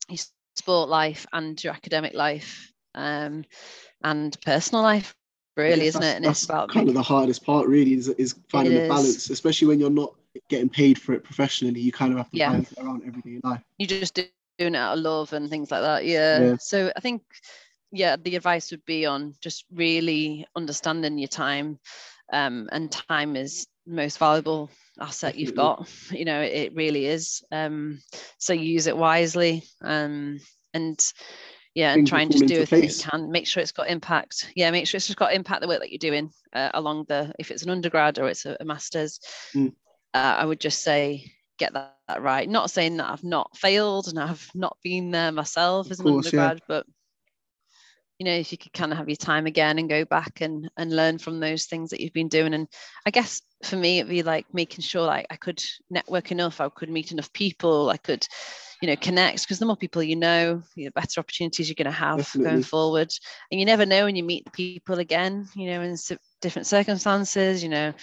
your 0.09 0.19
sport 0.55 0.89
life 0.89 1.25
and 1.33 1.61
your 1.63 1.73
academic 1.73 2.13
life? 2.13 2.71
Um, 2.93 3.43
and 4.05 4.41
personal 4.45 4.83
life 4.85 5.17
really 5.57 5.87
Yes, 5.87 5.87
isn't 5.87 6.03
it 6.03 6.17
and 6.17 6.25
it's 6.25 6.43
about 6.45 6.71
kind 6.71 6.89
of 6.89 6.95
the 6.95 7.01
hardest 7.03 7.45
part, 7.45 7.67
really, 7.67 7.93
is, 7.93 8.09
is 8.09 8.35
finding 8.49 8.73
the 8.75 8.81
balance, 8.81 9.29
especially 9.31 9.67
when 9.67 9.79
you're 9.79 9.89
not 9.89 10.13
getting 10.49 10.69
paid 10.69 10.99
for 10.99 11.13
it 11.13 11.23
professionally. 11.23 11.81
You 11.81 11.91
kind 11.91 12.11
of 12.13 12.17
have 12.17 12.31
to 12.31 12.37
Yeah. 12.37 12.51
balance 12.51 12.71
it 12.71 12.79
around 12.83 13.03
everyday 13.07 13.39
life. 13.43 13.61
you 13.79 13.87
just 13.87 14.13
do- 14.15 14.23
doing 14.57 14.75
it 14.75 14.77
out 14.77 14.97
of 14.97 15.03
love 15.03 15.33
and 15.33 15.49
things 15.49 15.71
like 15.71 15.81
that 15.81 16.05
yeah. 16.05 16.39
Yeah. 16.39 16.55
so 16.59 16.91
i 16.95 16.99
think 17.01 17.21
yeah 17.91 18.15
the 18.15 18.35
advice 18.35 18.71
would 18.71 18.85
be 18.85 19.05
on 19.05 19.33
just 19.41 19.65
really 19.73 20.45
understanding 20.55 21.17
your 21.17 21.27
time 21.27 21.79
um, 22.33 22.69
and 22.71 22.91
time 22.91 23.35
is 23.35 23.67
the 23.85 23.93
most 23.95 24.17
valuable 24.17 24.69
asset 24.99 25.35
you've 25.35 25.53
got 25.55 25.87
you 26.11 26.25
know 26.25 26.41
it 26.41 26.73
really 26.75 27.05
is 27.05 27.43
um, 27.51 27.99
so 28.39 28.53
use 28.53 28.87
it 28.87 28.97
wisely 28.97 29.63
um, 29.83 30.39
and 30.73 30.99
yeah 31.75 31.91
and 31.91 31.99
Things 31.99 32.09
try 32.09 32.21
and 32.21 32.31
just 32.31 32.45
do 32.47 32.55
everything 32.61 32.89
you 32.89 32.95
can 33.11 33.31
make 33.31 33.45
sure 33.45 33.61
it's 33.61 33.71
got 33.71 33.89
impact 33.89 34.51
yeah 34.55 34.71
make 34.71 34.87
sure 34.87 34.97
it's 34.97 35.07
just 35.07 35.19
got 35.19 35.33
impact 35.33 35.61
the 35.61 35.67
work 35.67 35.81
that 35.81 35.91
you're 35.91 35.99
doing 35.99 36.31
uh, 36.53 36.71
along 36.73 37.05
the 37.07 37.31
if 37.37 37.51
it's 37.51 37.63
an 37.63 37.69
undergrad 37.69 38.17
or 38.17 38.27
it's 38.27 38.45
a, 38.45 38.57
a 38.59 38.65
master's 38.65 39.19
Mm. 39.53 39.73
uh, 40.13 40.35
i 40.39 40.45
would 40.45 40.59
just 40.59 40.81
say 40.83 41.31
get 41.59 41.73
that, 41.73 41.95
that 42.07 42.21
right 42.21 42.49
not 42.49 42.71
saying 42.71 42.97
that 42.97 43.09
i've 43.09 43.23
not 43.23 43.55
failed 43.57 44.07
and 44.07 44.19
i've 44.19 44.49
not 44.55 44.77
been 44.83 45.11
there 45.11 45.31
myself 45.31 45.85
Of 45.87 45.91
as 45.91 45.99
an 45.99 46.05
course, 46.05 46.33
yeah. 46.33 46.47
undergrad 46.47 46.61
but 46.67 46.85
you 48.19 48.25
know 48.25 48.33
if 48.33 48.51
you 48.51 48.57
could 48.57 48.71
kind 48.73 48.91
of 48.93 48.97
have 48.97 49.09
your 49.09 49.17
time 49.17 49.45
again 49.45 49.77
and 49.77 49.89
go 49.89 50.05
back 50.05 50.39
and 50.41 50.69
and 50.77 50.95
learn 50.95 51.17
from 51.17 51.39
those 51.39 51.65
things 51.65 51.89
that 51.89 51.99
you've 51.99 52.13
been 52.13 52.29
doing 52.29 52.53
and 52.53 52.67
i 53.05 53.11
guess 53.11 53.41
for 53.63 53.75
me 53.75 53.99
it'd 53.99 54.09
be 54.09 54.23
like 54.23 54.45
making 54.53 54.81
sure 54.81 55.05
like 55.05 55.27
i 55.29 55.35
could 55.35 55.61
network 55.89 56.31
enough 56.31 56.61
i 56.61 56.69
could 56.69 56.89
meet 56.89 57.11
enough 57.11 57.31
people 57.33 57.89
i 57.89 57.97
could 57.97 58.25
you 58.81 58.87
know 58.87 58.95
connect 58.95 59.41
because 59.43 59.59
the 59.59 59.65
more 59.65 59.77
people 59.77 60.03
you 60.03 60.15
know 60.15 60.61
the 60.75 60.89
better 60.89 61.19
opportunities 61.19 61.69
you're 61.69 61.75
going 61.75 61.85
to 61.85 61.91
have 61.91 62.17
Definitely. 62.17 62.51
going 62.51 62.63
forward 62.63 63.11
and 63.51 63.59
you 63.59 63.65
never 63.65 63.85
know 63.85 64.05
when 64.05 64.15
you 64.15 64.23
meet 64.23 64.51
people 64.51 64.99
again 64.99 65.47
you 65.55 65.69
know 65.69 65.81
in 65.81 65.95
different 66.41 66.67
circumstances 66.67 67.63
you 67.63 67.69
know 67.69 67.93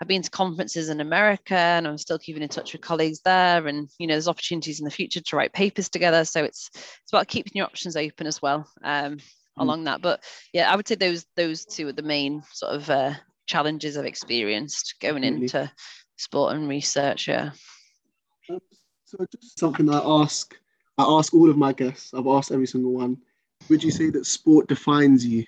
I've 0.00 0.08
been 0.08 0.22
to 0.22 0.30
conferences 0.30 0.90
in 0.90 1.00
America 1.00 1.56
and 1.56 1.86
I'm 1.86 1.98
still 1.98 2.18
keeping 2.18 2.42
in 2.42 2.48
touch 2.48 2.72
with 2.72 2.82
colleagues 2.82 3.20
there. 3.24 3.66
And 3.66 3.88
you 3.98 4.06
know, 4.06 4.14
there's 4.14 4.28
opportunities 4.28 4.78
in 4.78 4.84
the 4.84 4.92
future 4.92 5.20
to 5.20 5.36
write 5.36 5.52
papers 5.52 5.88
together. 5.88 6.24
So 6.24 6.44
it's 6.44 6.70
it's 6.74 7.12
about 7.12 7.26
keeping 7.26 7.52
your 7.56 7.66
options 7.66 7.96
open 7.96 8.28
as 8.28 8.40
well 8.40 8.70
um, 8.84 9.18
along 9.56 9.84
that. 9.84 10.00
But 10.00 10.22
yeah, 10.52 10.72
I 10.72 10.76
would 10.76 10.86
say 10.86 10.94
those 10.94 11.26
those 11.36 11.64
two 11.64 11.88
are 11.88 11.92
the 11.92 12.02
main 12.02 12.44
sort 12.52 12.76
of 12.76 12.88
uh, 12.88 13.14
challenges 13.46 13.96
I've 13.96 14.04
experienced 14.04 14.94
going 15.00 15.24
into 15.24 15.70
sport 16.16 16.54
and 16.54 16.68
research. 16.68 17.26
Yeah. 17.26 17.50
So 19.08 19.24
just 19.34 19.58
something 19.58 19.88
I 19.88 20.02
ask, 20.04 20.54
I 20.98 21.02
ask 21.04 21.32
all 21.32 21.48
of 21.48 21.56
my 21.56 21.72
guests. 21.72 22.12
I've 22.12 22.26
asked 22.26 22.52
every 22.52 22.66
single 22.66 22.92
one. 22.92 23.16
Would 23.70 23.82
you 23.82 23.90
say 23.90 24.10
that 24.10 24.26
sport 24.26 24.68
defines 24.68 25.24
you? 25.24 25.46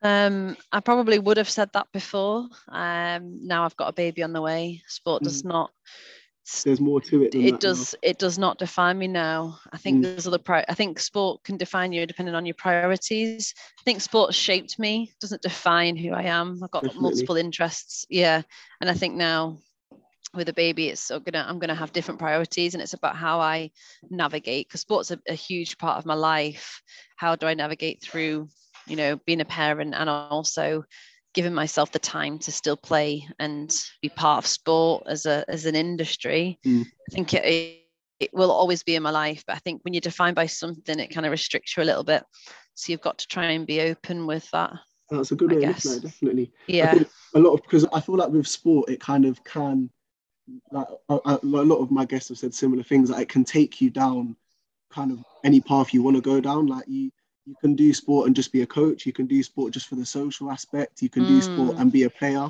Um, 0.00 0.56
I 0.72 0.80
probably 0.80 1.18
would 1.18 1.36
have 1.36 1.50
said 1.50 1.68
that 1.74 1.86
before. 1.92 2.48
Um, 2.68 3.46
now 3.46 3.64
I've 3.66 3.76
got 3.76 3.88
a 3.90 3.92
baby 3.92 4.22
on 4.22 4.32
the 4.32 4.40
way. 4.40 4.82
Sport 4.86 5.22
does 5.22 5.44
not. 5.44 5.70
There's 6.64 6.80
more 6.80 7.00
to 7.02 7.24
it. 7.24 7.34
It 7.34 7.60
does. 7.60 7.94
It 8.02 8.18
does 8.18 8.38
not 8.38 8.58
define 8.58 8.98
me 8.98 9.06
now. 9.06 9.60
I 9.70 9.76
think 9.76 9.98
Mm. 9.98 10.02
there's 10.02 10.26
other. 10.26 10.38
Pri- 10.38 10.64
I 10.68 10.74
think 10.74 10.98
sport 10.98 11.44
can 11.44 11.58
define 11.58 11.92
you 11.92 12.06
depending 12.06 12.34
on 12.34 12.46
your 12.46 12.54
priorities. 12.54 13.54
I 13.78 13.82
think 13.84 14.00
sport 14.00 14.34
shaped 14.34 14.78
me. 14.78 15.12
Doesn't 15.20 15.42
define 15.42 15.94
who 15.96 16.12
I 16.12 16.22
am. 16.22 16.58
I've 16.64 16.70
got 16.70 16.84
Definitely. 16.84 17.02
multiple 17.02 17.36
interests. 17.36 18.06
Yeah, 18.08 18.40
and 18.80 18.88
I 18.90 18.94
think 18.94 19.14
now 19.14 19.58
with 20.34 20.48
a 20.48 20.52
baby, 20.52 20.88
it's 20.88 21.00
so 21.00 21.20
gonna. 21.20 21.44
I'm 21.46 21.58
gonna 21.58 21.74
have 21.74 21.92
different 21.92 22.20
priorities, 22.20 22.74
and 22.74 22.82
it's 22.82 22.94
about 22.94 23.16
how 23.16 23.40
I 23.40 23.70
navigate 24.10 24.68
because 24.68 24.80
sport's 24.80 25.10
a, 25.10 25.18
a 25.28 25.34
huge 25.34 25.78
part 25.78 25.98
of 25.98 26.06
my 26.06 26.14
life. 26.14 26.82
How 27.16 27.36
do 27.36 27.46
I 27.46 27.54
navigate 27.54 28.02
through, 28.02 28.48
you 28.86 28.96
know, 28.96 29.16
being 29.26 29.40
a 29.40 29.44
parent 29.44 29.94
and 29.94 30.08
also 30.08 30.84
giving 31.34 31.54
myself 31.54 31.92
the 31.92 31.98
time 31.98 32.38
to 32.38 32.52
still 32.52 32.76
play 32.76 33.26
and 33.38 33.74
be 34.02 34.08
part 34.08 34.38
of 34.38 34.46
sport 34.46 35.04
as 35.06 35.26
a 35.26 35.44
as 35.48 35.66
an 35.66 35.74
industry. 35.74 36.58
Mm. 36.66 36.84
I 36.84 37.14
think 37.14 37.34
it, 37.34 37.82
it 38.20 38.30
will 38.32 38.50
always 38.50 38.82
be 38.82 38.94
in 38.94 39.02
my 39.02 39.10
life, 39.10 39.44
but 39.46 39.56
I 39.56 39.58
think 39.60 39.82
when 39.82 39.94
you're 39.94 40.00
defined 40.00 40.36
by 40.36 40.46
something, 40.46 40.98
it 40.98 41.08
kind 41.08 41.26
of 41.26 41.32
restricts 41.32 41.76
you 41.76 41.82
a 41.82 41.84
little 41.84 42.04
bit. 42.04 42.24
So 42.74 42.92
you've 42.92 43.00
got 43.00 43.18
to 43.18 43.26
try 43.26 43.46
and 43.46 43.66
be 43.66 43.80
open 43.80 44.26
with 44.26 44.48
that. 44.52 44.72
That's 45.10 45.32
a 45.32 45.36
good 45.36 45.52
I 45.52 45.56
way 45.56 45.60
guess. 45.62 45.84
it, 45.84 46.02
definitely. 46.02 46.52
Yeah. 46.66 47.02
a 47.34 47.38
lot 47.38 47.54
of 47.54 47.62
because 47.62 47.84
I 47.92 48.00
feel 48.00 48.16
like 48.16 48.30
with 48.30 48.46
sport, 48.46 48.88
it 48.88 49.00
kind 49.00 49.24
of 49.24 49.42
can, 49.44 49.90
like 50.70 50.86
a, 51.08 51.18
a 51.24 51.38
lot 51.42 51.78
of 51.78 51.90
my 51.90 52.04
guests 52.04 52.28
have 52.28 52.38
said 52.38 52.54
similar 52.54 52.82
things. 52.82 53.10
Like 53.10 53.22
it 53.22 53.28
can 53.28 53.44
take 53.44 53.80
you 53.80 53.90
down, 53.90 54.36
kind 54.90 55.12
of 55.12 55.18
any 55.44 55.60
path 55.60 55.92
you 55.94 56.02
want 56.02 56.16
to 56.16 56.22
go 56.22 56.40
down. 56.40 56.66
Like 56.66 56.86
you, 56.88 57.10
you 57.46 57.54
can 57.60 57.74
do 57.74 57.92
sport 57.92 58.26
and 58.26 58.36
just 58.36 58.52
be 58.52 58.62
a 58.62 58.66
coach. 58.66 59.06
You 59.06 59.12
can 59.12 59.26
do 59.26 59.42
sport 59.42 59.72
just 59.72 59.88
for 59.88 59.96
the 59.96 60.06
social 60.06 60.50
aspect. 60.50 61.02
You 61.02 61.08
can 61.08 61.24
do 61.24 61.40
sport 61.40 61.76
Mm. 61.76 61.80
and 61.80 61.92
be 61.92 62.02
a 62.04 62.10
player. 62.10 62.48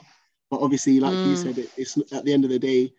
But 0.51 0.61
obviously, 0.61 1.01
like 1.01 1.15
you 1.25 1.33
Mm. 1.33 1.43
said, 1.43 1.59
it, 1.59 1.71
it's 1.77 1.97
at 2.13 2.25
the 2.25 2.33
end 2.33 2.45
of 2.45 2.51
the 2.51 2.59
day, 2.59 2.93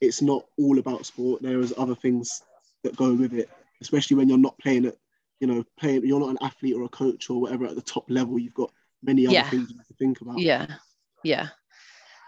it's 0.00 0.22
not 0.22 0.44
all 0.58 0.78
about 0.78 1.06
sport. 1.06 1.42
There 1.42 1.60
is 1.60 1.74
other 1.76 1.94
things 1.94 2.42
that 2.84 2.96
go 2.96 3.12
with 3.14 3.34
it, 3.34 3.50
especially 3.80 4.16
when 4.16 4.28
you're 4.28 4.38
not 4.38 4.58
playing 4.58 4.84
it. 4.84 4.98
You 5.40 5.46
know, 5.46 5.64
playing. 5.78 6.04
You're 6.04 6.18
not 6.18 6.30
an 6.30 6.38
athlete 6.40 6.74
or 6.74 6.82
a 6.82 6.88
coach 6.88 7.30
or 7.30 7.40
whatever 7.40 7.64
at 7.66 7.76
the 7.76 7.82
top 7.82 8.04
level. 8.10 8.38
You've 8.38 8.54
got 8.54 8.72
many 9.02 9.26
other 9.26 9.34
Yeah. 9.34 9.50
things 9.50 9.68
to 9.72 9.94
think 9.94 10.20
about. 10.20 10.38
Yeah. 10.38 10.66
Yeah. 11.22 11.48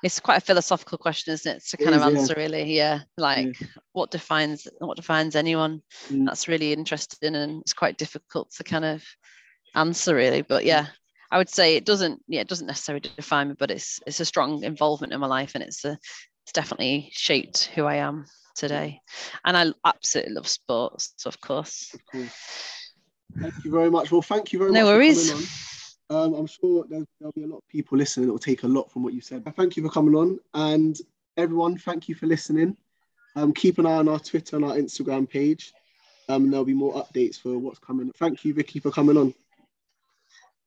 It's 0.02 0.20
quite 0.20 0.38
a 0.38 0.44
philosophical 0.44 0.98
question, 0.98 1.34
isn't 1.34 1.56
it? 1.56 1.62
To 1.68 1.76
It 1.78 1.84
kind 1.84 1.94
of 1.94 2.06
is, 2.06 2.12
yeah. 2.14 2.20
answer, 2.20 2.34
really. 2.36 2.74
Yeah. 2.74 3.00
Like 3.16 3.56
what 3.92 4.10
defines 4.10 4.66
what 4.78 4.96
defines 4.96 5.36
anyone? 5.36 5.82
Mm. 6.08 6.26
That's 6.26 6.48
really 6.48 6.72
interesting 6.72 7.34
and 7.34 7.60
it's 7.62 7.74
quite 7.74 7.98
difficult 7.98 8.50
to 8.52 8.64
kind 8.64 8.84
of 8.84 9.04
answer, 9.74 10.14
really. 10.14 10.42
But 10.42 10.64
yeah, 10.64 10.86
I 11.30 11.38
would 11.38 11.48
say 11.50 11.76
it 11.76 11.84
doesn't. 11.84 12.22
Yeah, 12.28 12.40
it 12.40 12.48
doesn't 12.48 12.66
necessarily 12.66 13.08
define 13.16 13.48
me, 13.48 13.54
but 13.58 13.70
it's 13.70 14.00
it's 14.06 14.20
a 14.20 14.24
strong 14.24 14.64
involvement 14.64 15.12
in 15.12 15.20
my 15.20 15.26
life, 15.26 15.52
and 15.54 15.62
it's 15.62 15.84
a 15.84 15.98
it's 16.44 16.52
definitely 16.52 17.10
shaped 17.12 17.66
who 17.74 17.84
I 17.84 17.96
am 17.96 18.24
today. 18.56 19.00
And 19.44 19.56
I 19.56 19.72
absolutely 19.84 20.32
love 20.34 20.48
sports, 20.48 21.14
of 21.26 21.40
course. 21.40 21.94
Of 21.94 22.00
course. 22.10 22.32
Thank 23.40 23.64
you 23.64 23.70
very 23.70 23.90
much. 23.90 24.10
Well, 24.10 24.22
thank 24.22 24.52
you 24.52 24.58
very 24.58 24.72
No 24.72 24.84
much. 24.84 24.92
worries. 24.94 25.79
For 26.10 26.14
coming 26.14 26.26
on. 26.26 26.34
Um, 26.34 26.34
I'm 26.34 26.46
sure 26.46 26.84
there'll, 26.88 27.06
there'll 27.18 27.32
be 27.32 27.44
a 27.44 27.46
lot 27.46 27.58
of 27.58 27.68
people 27.68 27.98
listening 27.98 28.26
that 28.26 28.32
will 28.32 28.38
take 28.38 28.62
a 28.62 28.68
lot 28.68 28.90
from 28.90 29.02
what 29.02 29.14
you 29.14 29.20
said. 29.20 29.44
Thank 29.56 29.76
you 29.76 29.82
for 29.82 29.90
coming 29.90 30.14
on. 30.14 30.38
And 30.54 30.98
everyone, 31.36 31.78
thank 31.78 32.08
you 32.08 32.14
for 32.14 32.26
listening. 32.26 32.76
Um, 33.36 33.52
keep 33.52 33.78
an 33.78 33.86
eye 33.86 33.96
on 33.96 34.08
our 34.08 34.18
Twitter 34.18 34.56
and 34.56 34.64
our 34.64 34.76
Instagram 34.76 35.28
page. 35.28 35.72
Um, 36.28 36.50
there'll 36.50 36.64
be 36.64 36.74
more 36.74 36.94
updates 36.94 37.40
for 37.40 37.58
what's 37.58 37.78
coming. 37.78 38.12
Thank 38.16 38.44
you, 38.44 38.54
Vicky, 38.54 38.80
for 38.80 38.90
coming 38.90 39.16
on. 39.16 39.34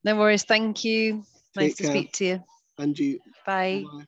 No 0.03 0.15
worries. 0.17 0.43
Thank 0.43 0.83
you. 0.83 1.23
Nice 1.55 1.75
Take 1.75 1.77
to 1.77 1.85
speak 1.87 2.11
to 2.13 2.25
you. 2.25 2.43
And 2.77 2.97
you. 2.97 3.19
Bye. 3.45 3.85
Bye. 3.91 4.05